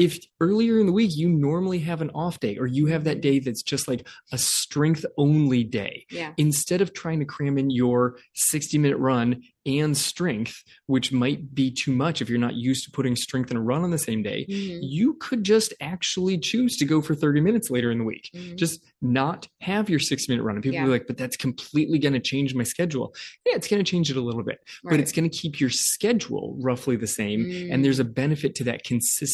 [0.00, 3.20] if earlier in the week you normally have an off day or you have that
[3.20, 6.32] day that's just like a strength only day yeah.
[6.38, 11.70] instead of trying to cram in your 60 minute run and strength which might be
[11.70, 14.22] too much if you're not used to putting strength in a run on the same
[14.22, 14.78] day mm-hmm.
[14.80, 18.56] you could just actually choose to go for 30 minutes later in the week mm-hmm.
[18.56, 20.86] just not have your 60 minute run and people yeah.
[20.86, 24.10] are like but that's completely going to change my schedule yeah it's going to change
[24.10, 24.92] it a little bit right.
[24.92, 27.70] but it's going to keep your schedule roughly the same mm-hmm.
[27.70, 28.82] and there's a benefit to that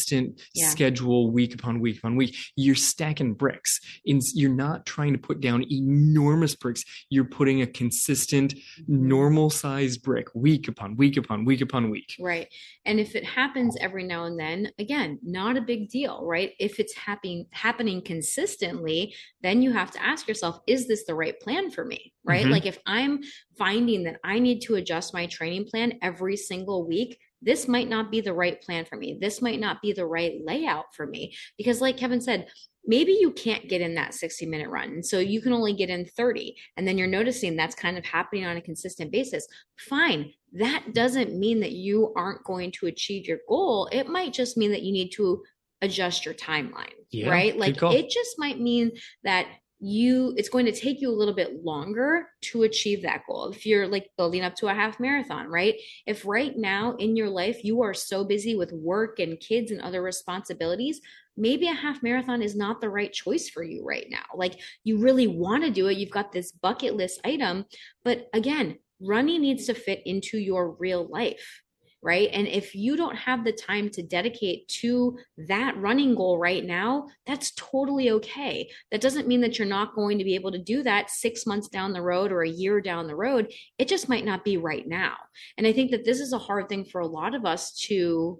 [0.07, 0.69] consistent yeah.
[0.69, 2.35] schedule week upon week upon week.
[2.55, 3.79] You're stacking bricks.
[4.05, 6.83] In, you're not trying to put down enormous bricks.
[7.09, 8.55] You're putting a consistent,
[8.87, 12.15] normal sized brick week upon week upon week upon week.
[12.19, 12.47] Right.
[12.85, 16.53] And if it happens every now and then, again, not a big deal, right?
[16.59, 21.39] If it's happening happening consistently, then you have to ask yourself, is this the right
[21.39, 22.13] plan for me?
[22.23, 22.43] Right?
[22.43, 22.51] Mm-hmm.
[22.51, 23.21] Like if I'm
[23.57, 28.11] finding that I need to adjust my training plan every single week, this might not
[28.11, 29.17] be the right plan for me.
[29.19, 31.35] This might not be the right layout for me.
[31.57, 32.47] Because, like Kevin said,
[32.85, 35.03] maybe you can't get in that 60 minute run.
[35.03, 36.55] So you can only get in 30.
[36.77, 39.47] And then you're noticing that's kind of happening on a consistent basis.
[39.77, 40.33] Fine.
[40.53, 43.89] That doesn't mean that you aren't going to achieve your goal.
[43.91, 45.43] It might just mean that you need to
[45.81, 47.55] adjust your timeline, yeah, right?
[47.55, 48.91] Like it just might mean
[49.23, 49.47] that
[49.79, 53.49] you it's going to take you a little bit longer to achieve that goal.
[53.49, 55.75] If you're like building up to a half marathon right?
[56.05, 59.81] If right now in your life you are so busy with work and kids and
[59.81, 61.01] other responsibilities
[61.39, 64.23] maybe a half marathon is not the right choice for you right now.
[64.33, 65.97] Like you really want to do it.
[65.97, 67.65] You've got this bucket list item.
[68.03, 71.61] But again running needs to fit into your real life
[72.01, 72.29] right?
[72.31, 77.07] And if you don't have the time to dedicate to that running goal right now,
[77.25, 78.69] that's totally okay.
[78.91, 81.67] That doesn't mean that you're not going to be able to do that six months
[81.67, 83.51] down the road or a year down the road.
[83.77, 85.15] It just might not be right now.
[85.57, 88.39] And I think that this is a hard thing for a lot of us to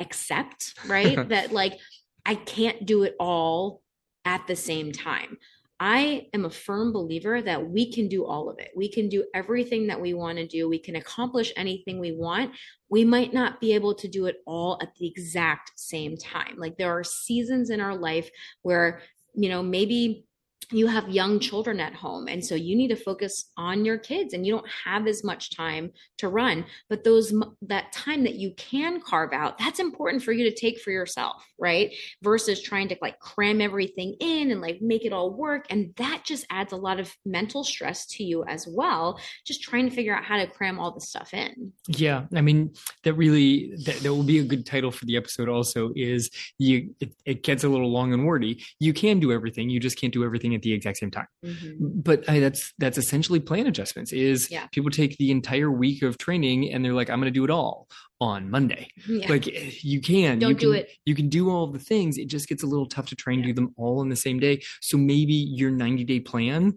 [0.00, 1.28] accept, right?
[1.28, 1.78] that like,
[2.24, 3.82] I can't do it all
[4.24, 5.38] at the same time.
[5.78, 8.70] I am a firm believer that we can do all of it.
[8.74, 10.68] We can do everything that we want to do.
[10.68, 12.52] We can accomplish anything we want.
[12.88, 16.54] We might not be able to do it all at the exact same time.
[16.56, 18.30] Like there are seasons in our life
[18.62, 19.02] where,
[19.34, 20.24] you know, maybe
[20.70, 24.34] you have young children at home and so you need to focus on your kids
[24.34, 26.64] and you don't have as much time to run.
[26.88, 30.80] But those that time that you can carve out that's important for you to take
[30.80, 31.94] for yourself right?
[32.22, 36.22] Versus trying to like cram everything in and like make it all work and that
[36.24, 40.14] just adds a lot of mental stress to you as well just trying to figure
[40.14, 41.72] out how to cram all the stuff in.
[41.88, 42.72] Yeah i mean
[43.04, 46.94] that really that, that will be a good title for the episode also is you
[47.00, 48.64] it, it gets a little long and wordy.
[48.80, 51.26] You can do everything you just can't do everything at the exact same time.
[51.44, 52.00] Mm-hmm.
[52.00, 54.12] But I, that's that's essentially plan adjustments.
[54.12, 54.66] Is yeah.
[54.72, 57.50] people take the entire week of training and they're like, I'm going to do it
[57.50, 57.88] all
[58.20, 58.88] on Monday.
[59.06, 59.28] Yeah.
[59.28, 59.46] Like
[59.84, 60.90] you can, Don't you can, do it.
[61.04, 62.18] You can do all the things.
[62.18, 63.48] It just gets a little tough to try and yeah.
[63.48, 64.62] do them all in the same day.
[64.80, 66.74] So maybe your 90 day plan,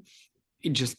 [0.61, 0.95] it just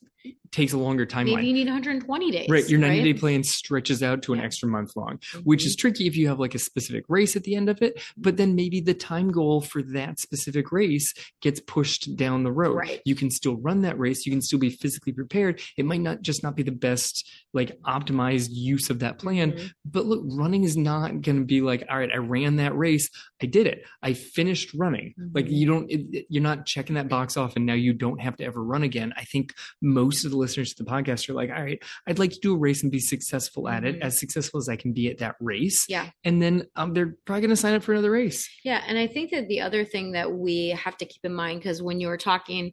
[0.53, 1.37] takes a longer timeline.
[1.37, 2.49] Maybe you need 120 days.
[2.49, 2.69] Right.
[2.69, 3.05] Your 90 right?
[3.05, 5.41] day plan stretches out to an extra month long, mm-hmm.
[5.41, 8.03] which is tricky if you have like a specific race at the end of it.
[8.17, 12.77] But then maybe the time goal for that specific race gets pushed down the road.
[12.77, 13.01] Right.
[13.05, 14.27] You can still run that race.
[14.27, 15.61] You can still be physically prepared.
[15.77, 19.53] It might not just not be the best like optimized use of that plan.
[19.53, 19.67] Mm-hmm.
[19.85, 23.09] But look, running is not going to be like, all right, I ran that race.
[23.41, 23.85] I did it.
[24.03, 25.15] I finished running.
[25.19, 25.31] Mm-hmm.
[25.33, 28.37] Like you don't, it, you're not checking that box off and now you don't have
[28.37, 29.13] to ever run again.
[29.17, 32.33] I think most of the listeners to the podcast are like, all right, I'd like
[32.33, 33.97] to do a race and be successful at mm-hmm.
[33.97, 35.87] it, as successful as I can be at that race.
[35.89, 36.11] Yeah.
[36.25, 38.49] And then um, they're probably going to sign up for another race.
[38.65, 38.83] Yeah.
[38.87, 41.83] And I think that the other thing that we have to keep in mind, because
[41.83, 42.73] when you were talking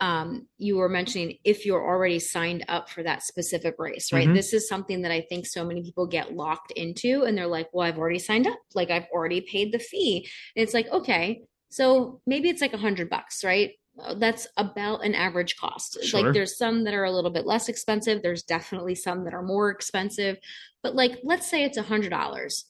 [0.00, 4.28] um, you were mentioning if you're already signed up for that specific race, right?
[4.28, 4.34] Mhm.
[4.34, 7.68] This is something that I think so many people get locked into and they're like,
[7.72, 8.58] well, I've already signed up.
[8.74, 10.26] Like I've already paid the fee.
[10.56, 13.72] And it's like, okay, so maybe it's like a hundred bucks, right?
[14.02, 16.02] Uh, That's about an average cost.
[16.02, 16.22] Sure.
[16.22, 18.22] Like there's some that are a little bit less expensive.
[18.22, 20.36] There's definitely some that are more expensive.
[20.82, 22.64] But like, let's say it's a hundred dollars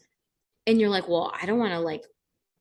[0.67, 2.05] and you're like, well, I don't want to like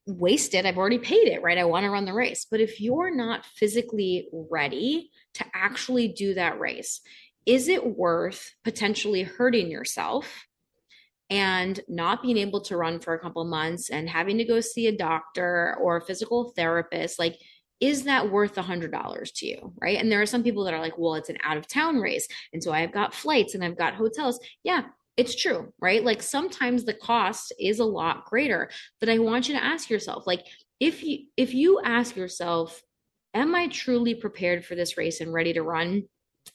[0.07, 0.65] waste it.
[0.65, 1.57] I've already paid it, right?
[1.57, 2.45] I want to run the race.
[2.49, 7.01] But if you're not physically ready to actually do that race,
[7.45, 10.45] is it worth potentially hurting yourself
[11.29, 14.87] and not being able to run for a couple months and having to go see
[14.87, 17.19] a doctor or a physical therapist?
[17.19, 17.39] Like,
[17.79, 19.73] is that worth a hundred dollars to you?
[19.81, 19.97] Right.
[19.97, 22.27] And there are some people that are like, well, it's an out of town race.
[22.53, 24.39] And so I've got flights and I've got hotels.
[24.63, 24.83] Yeah,
[25.17, 26.03] it's true, right?
[26.03, 28.69] Like sometimes the cost is a lot greater.
[28.99, 30.45] But I want you to ask yourself, like,
[30.79, 32.81] if you if you ask yourself,
[33.33, 36.03] am I truly prepared for this race and ready to run?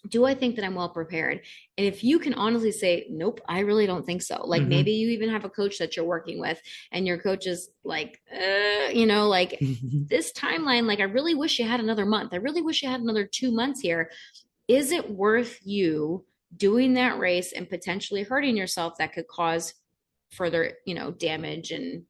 [0.09, 1.41] Do I think that I'm well prepared?
[1.79, 4.45] And if you can honestly say, nope, I really don't think so.
[4.45, 4.69] Like Mhm.
[4.69, 6.61] maybe you even have a coach that you're working with,
[6.93, 9.59] and your coach is like, uh, you know, like
[10.09, 12.35] this timeline, like I really wish you had another month.
[12.35, 14.11] I really wish you had another two months here.
[14.69, 16.25] Is it worth you
[16.57, 19.75] doing that race and potentially hurting yourself that could cause
[20.31, 22.05] further, you know, damage and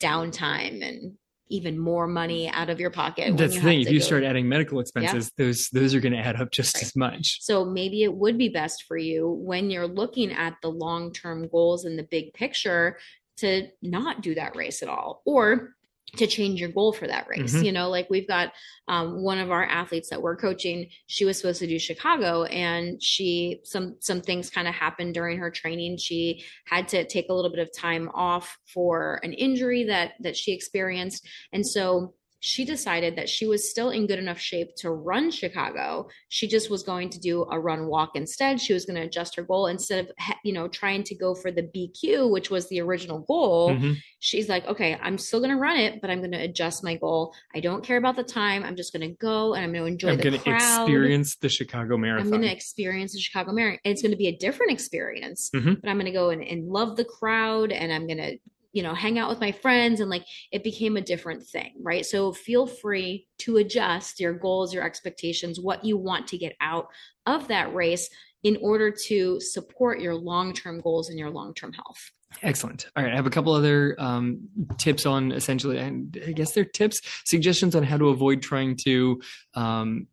[0.00, 1.16] downtime and
[1.48, 3.36] even more money out of your pocket?
[3.36, 3.80] That's the thing.
[3.82, 6.82] If you start adding medical expenses, those those are going to add up just Right.
[6.84, 7.38] as much.
[7.42, 11.48] So maybe it would be best for you when you're looking at the long term
[11.48, 12.98] goals and the big picture
[13.38, 15.74] to not do that race at all or
[16.16, 17.54] to change your goal for that race.
[17.54, 17.64] Mhm.
[17.64, 18.52] You know, like we've got
[18.86, 20.88] um, one of our athletes that we're coaching.
[21.06, 25.38] She was supposed to do Chicago, and she some some things kind of happened during
[25.38, 25.96] her training.
[25.98, 30.36] She had to take a little bit of time off for an injury that that
[30.36, 32.14] she experienced, and so
[32.44, 36.08] she decided that she was still in good enough shape to run Chicago.
[36.28, 38.60] She just was going to do a run walk instead.
[38.60, 40.10] She was going to adjust her goal instead of
[40.44, 43.96] you know trying to go for the BQ, which was the original goal Mhm.
[44.18, 46.96] she's like, okay, I'm still going to run it, but I'm going to adjust my
[46.96, 47.32] goal.
[47.54, 48.62] I don't care about the time.
[48.62, 50.82] I'm just going to go and I'm going to enjoy I'm the going to crowd.
[50.82, 52.26] experience the Chicago Marathon.
[52.26, 53.80] I'm going to experience the Chicago Marathon.
[53.84, 55.80] And it's going to be a different experience, Mhm.
[55.80, 58.38] but I'm going to go and, and love the crowd and I'm going to,
[58.74, 60.00] you know, hang out with my friends.
[60.00, 62.04] And like it became a different thing, right?
[62.04, 66.88] So feel free to adjust your goals, your expectations, what you want to get out
[67.24, 68.10] of that race
[68.42, 72.10] in order to support your long term goals and your long term health.
[72.42, 72.86] Excellent.
[72.96, 73.12] All right.
[73.12, 77.76] I have a couple other um, tips on essentially, and I guess they're tips, suggestions
[77.76, 79.22] on how to avoid trying to
[79.54, 80.08] um,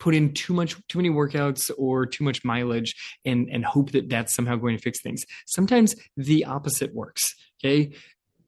[0.00, 4.08] put in too much, too many workouts or too much mileage and, and hope that
[4.08, 5.24] that's somehow going to fix things.
[5.46, 7.34] Sometimes the opposite works.
[7.64, 7.92] Okay.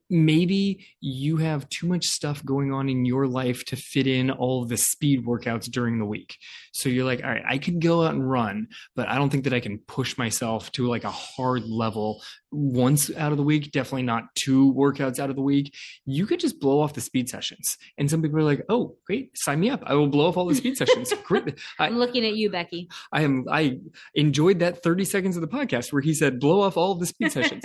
[0.09, 4.63] Maybe you have too much stuff going on in your life to fit in all
[4.63, 6.37] the speed workouts during the week.
[6.71, 9.43] So you're like, all right, I could go out and run, but I don't think
[9.43, 13.71] that I can push myself to like a hard level once out of the week,
[13.71, 15.75] definitely not two workouts out of the week.
[16.05, 17.77] You could just blow off the speed sessions.
[17.97, 19.83] And some people are like, oh, great, sign me up.
[19.85, 21.13] I will blow off all the speed sessions.
[21.23, 21.59] Great.
[21.79, 22.89] I, I'm looking at you, Becky.
[23.11, 23.79] I am I
[24.15, 27.05] enjoyed that 30 seconds of the podcast where he said blow off all of the
[27.05, 27.63] speed sessions.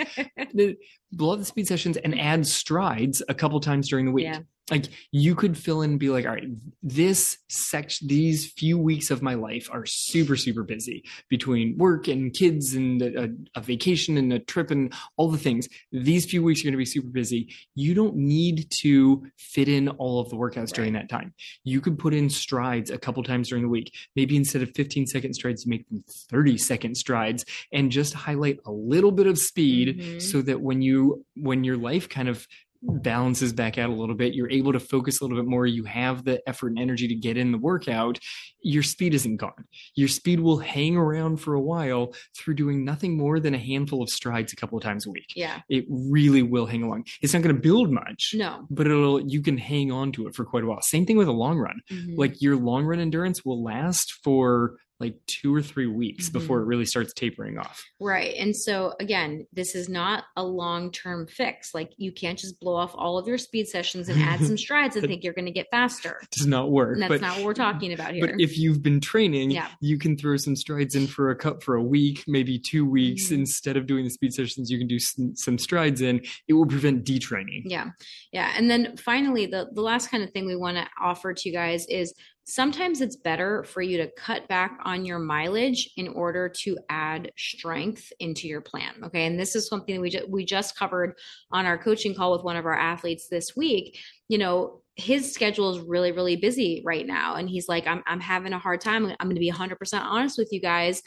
[1.14, 4.24] Blow off the speed sessions and add strides a couple times during the week.
[4.24, 4.41] Yeah.
[4.73, 6.49] Like you could fill in and be like, all right,
[6.83, 12.33] this section, these few weeks of my life are super, super busy between work and
[12.33, 15.68] kids and a, a vacation and a trip and all the things.
[15.93, 17.53] These few weeks are going to be super busy.
[17.75, 21.35] You don't need to fit in all of the workouts during that time.
[21.64, 23.93] You could put in strides a couple times during the week.
[24.16, 27.45] Maybe instead of 15 second strides, you make them 30 second strides
[27.75, 30.23] and just highlight a little bit of speed Mhm.
[30.23, 32.49] so that when you when your life kind of
[32.83, 35.85] balances back out a little bit you're able to focus a little bit more you
[35.85, 38.18] have the effort and energy to get in the workout
[38.62, 39.64] your speed isn't gone
[39.95, 44.03] your speed will hang around for a while through doing nothing more than a handful
[44.03, 45.61] of strides a couple of times a week Yeah.
[45.68, 48.66] it really will hang along it's not going to build much No.
[48.70, 51.28] but it'll you can hang on to it for quite a while same thing with
[51.28, 52.18] a long run Mhm.
[52.18, 56.32] like your long run endurance will last for like two or three weeks Mhm.
[56.32, 58.34] before it really starts tapering off Right.
[58.38, 61.74] And so again, this is not a long-term fix.
[61.74, 64.96] Like you can't just blow off all of your speed sessions and add some strides
[64.96, 66.20] and think you're going to get faster.
[66.30, 68.26] does not work And that's but not what we're talking about here.
[68.26, 69.68] But if you've been training, Yeah.
[69.80, 73.28] you can throw some strides in for a cup for a week, maybe two weeks.
[73.28, 73.32] Mhm.
[73.40, 76.22] Instead of doing the speed sessions, you can do some, some strides in.
[76.48, 77.62] It will prevent detraining.
[77.64, 77.90] Yeah.
[78.32, 78.53] Yeah.
[78.57, 81.53] And then finally, the, the last kind of thing we want to offer to you
[81.55, 82.14] guys is
[82.45, 87.30] sometimes it's better for you to cut back on your mileage in order to add
[87.38, 88.95] strength into your plan.
[89.05, 89.26] Okay.
[89.26, 91.14] And this is something we, ju- we just covered
[91.53, 93.99] on our coaching call with one of our athletes this week.
[94.28, 98.20] You know, his schedule is really really busy right now and he's like i'm, I'm
[98.20, 101.03] having a hard time i'm going to be 100% honest with you guys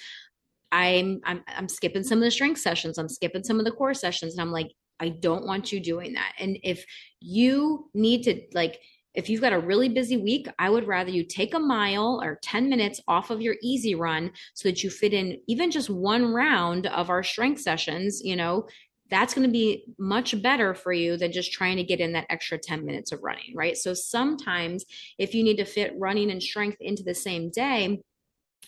[0.71, 3.93] I'm, I'm i'm skipping some of the strength sessions i'm skipping some of the core
[3.93, 6.83] sessions and i'm like i don't want you doing that and if
[7.19, 8.79] you need to like
[9.15, 12.39] if you've got a really busy week, I would rather you take a mile or
[12.41, 16.33] 10 minutes off of your easy run so that you fit in even just one
[16.33, 18.67] round of our strength sessions, you know,
[19.09, 22.25] that's going to be much better for you than just trying to get in that
[22.29, 23.77] extra 10 minutes of running, right?
[23.77, 24.83] So sometimes
[25.17, 28.01] if you need to fit running and strength into the same day,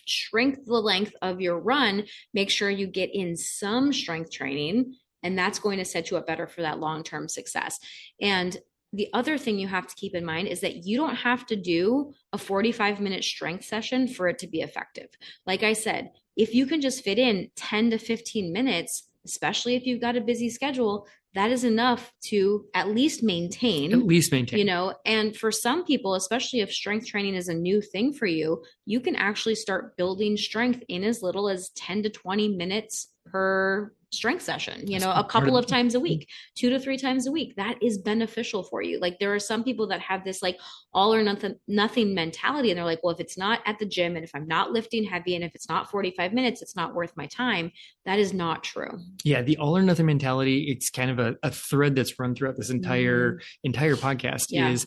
[0.04, 5.36] shrink the length of your run, make sure you get in some strength training and
[5.36, 7.80] that's going to set you up better for that long-term success.
[8.20, 8.56] And
[8.92, 11.56] the other thing you have to keep in mind is that you don't have to
[11.56, 15.08] do a 45 minute strength session for it to be effective.
[15.46, 19.86] Like I said, if you can just fit in 10 to 15 minutes, especially if
[19.86, 23.92] you've got a busy schedule, that is enough to at least maintain.
[23.92, 24.58] At least maintain.
[24.58, 28.26] You know, and for some people, especially if strength training is a new thing for
[28.26, 33.08] you, you can actually start building strength in as little as 10 to 20 minutes
[33.30, 37.26] per strength session you know a couple of times a week two to three times
[37.26, 37.54] a week.
[37.56, 38.98] That is beneficial for you.
[39.00, 40.58] Like there are some people that have this like
[40.94, 44.16] all or nothing nothing mentality and they're like well if it's not at the gym
[44.16, 47.12] and if i'm not lifting heavy and if it's not 45 minutes it's not worth
[47.16, 47.70] my time.
[48.06, 48.98] That is not true.
[49.24, 52.56] Yeah the all or nothing mentality it's kind of a, a thread that's run throughout
[52.56, 53.40] this entire mm.
[53.64, 54.68] entire podcast yeah.
[54.68, 54.86] is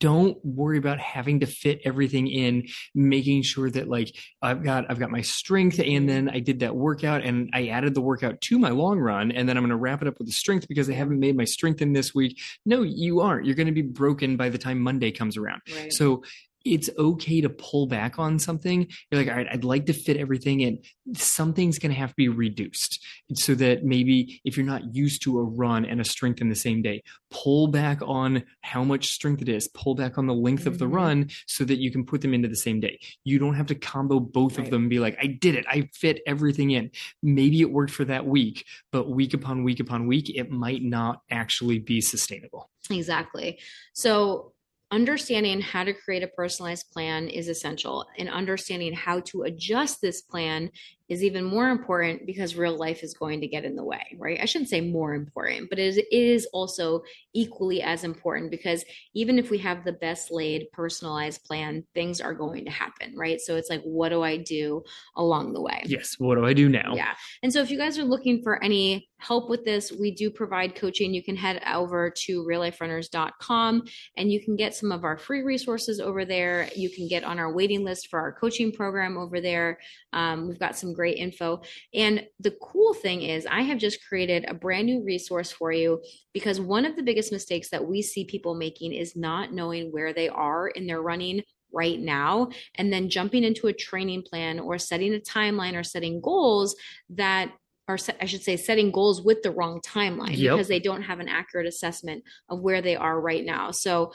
[0.00, 4.12] don't worry about having to fit everything in making sure that like
[4.42, 7.94] i've got i've got my strength and then i did that workout and i added
[7.94, 10.26] the workout to my long run and then i'm going to wrap it up with
[10.26, 12.40] the strength because i haven't made my strength in this week.
[12.66, 13.46] No you aren't.
[13.46, 15.60] You're going to be broken by the time monday comes around.
[15.72, 15.92] Right.
[15.92, 16.22] so
[16.64, 18.86] it's okay to pull back on something.
[19.10, 20.80] You're like, all right, I'd like to fit everything in.
[21.14, 23.04] Something's going to have to be reduced
[23.34, 26.54] so that maybe if you're not used to a run and a strength in the
[26.54, 30.60] same day, pull back on how much strength it is, pull back on the length
[30.60, 30.68] mm-hmm.
[30.68, 30.94] of the mm-hmm.
[30.94, 32.98] run so that you can put them into the same day.
[33.24, 34.66] You don't have to combo both right.
[34.66, 35.64] of them and be like, I did it.
[35.68, 36.90] I fit everything in.
[37.22, 41.22] Maybe it worked for that week, but week upon week upon week, it might not
[41.30, 42.70] actually be sustainable.
[42.90, 43.58] Exactly.
[43.92, 44.52] So
[44.90, 50.20] understanding how to create a personalized plan is essential and understanding how to adjust this
[50.20, 50.70] plan
[51.10, 54.38] is even more important because real life is going to get in the way, right?
[54.40, 57.02] I shouldn't say more important, but it is, also
[57.34, 58.84] equally as important because
[59.14, 63.40] even if we have the best laid personalized plan, things are going to happen, right?
[63.40, 64.82] So it's like, what do I do
[65.16, 65.82] along the way?
[65.84, 66.14] Yes.
[66.18, 66.94] What do I do now?
[66.94, 67.14] Yeah.
[67.42, 70.74] And so if you guys are looking for any help with this, we do provide
[70.74, 71.12] coaching.
[71.12, 73.82] You can head over to realliferunners.com
[74.16, 76.68] and you can get some of our free resources over there.
[76.74, 79.78] You can get on our waiting list for our coaching program over there.
[80.12, 81.62] Um, we've got some great info.
[81.94, 86.02] And the cool thing is, I have just created a brand new resource for you
[86.34, 90.12] because one of the biggest mistakes that we see people making is not knowing where
[90.12, 91.42] they are in their running
[91.72, 96.20] right now and then jumping into a training plan or setting a timeline or setting
[96.20, 96.76] goals
[97.08, 97.50] that
[97.88, 100.52] or I should say, setting goals with the wrong timeline yep.
[100.52, 103.72] because they don't have an accurate assessment of where they are right now.
[103.72, 104.12] So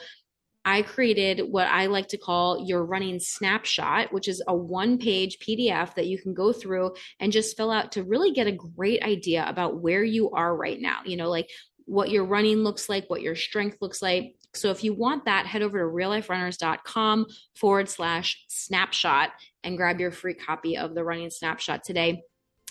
[0.66, 5.38] I created what I like to call your running snapshot, which is a one page
[5.38, 9.00] PDF that you can go through and just fill out to really get a great
[9.04, 10.98] idea about where you are right now.
[11.04, 11.48] You know, like
[11.84, 14.34] what your running looks like, what your strength looks like.
[14.54, 19.30] So if you want that, head over to realliferunners.com forward slash snapshot
[19.62, 22.22] and grab your free copy of the running snapshot today.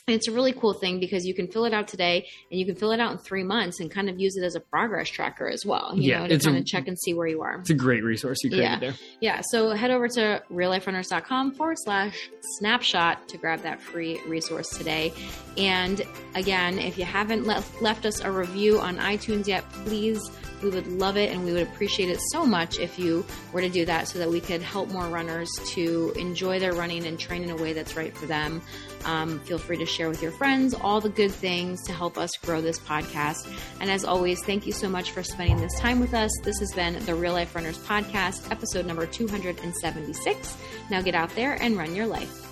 [0.08, 2.66] And it's a really cool thing because you can fill it out today and you
[2.68, 5.10] can fill it out in three months and kind of use it as a progress
[5.10, 5.94] tracker as well.
[5.96, 7.58] You yeah, know, to kind a, of check and see where you are.
[7.62, 8.80] It's a great resource you created yeah.
[8.80, 8.94] there.
[9.20, 9.42] Yeah.
[9.50, 12.30] So head over to realliferunners.com forward slash
[12.60, 15.12] snapshot to grab that free resource today.
[15.58, 16.04] And
[16.36, 20.22] again, if you haven't left, left us a review on iTunes yet, please
[20.66, 23.70] we would love it and we would appreciate it so much if you were to
[23.70, 27.44] do that so that we could help more runners to enjoy their running and train
[27.44, 28.62] in a way that's right for them.
[29.06, 32.32] Um, feel free to share with your friends all the good things to help us
[32.38, 33.48] grow this podcast.
[33.80, 36.32] And as always, thank you so much for spending this time with us.
[36.44, 40.58] This has been the Real Life Runners Podcast, episode number 276.
[40.90, 42.45] Now get out there and run your life.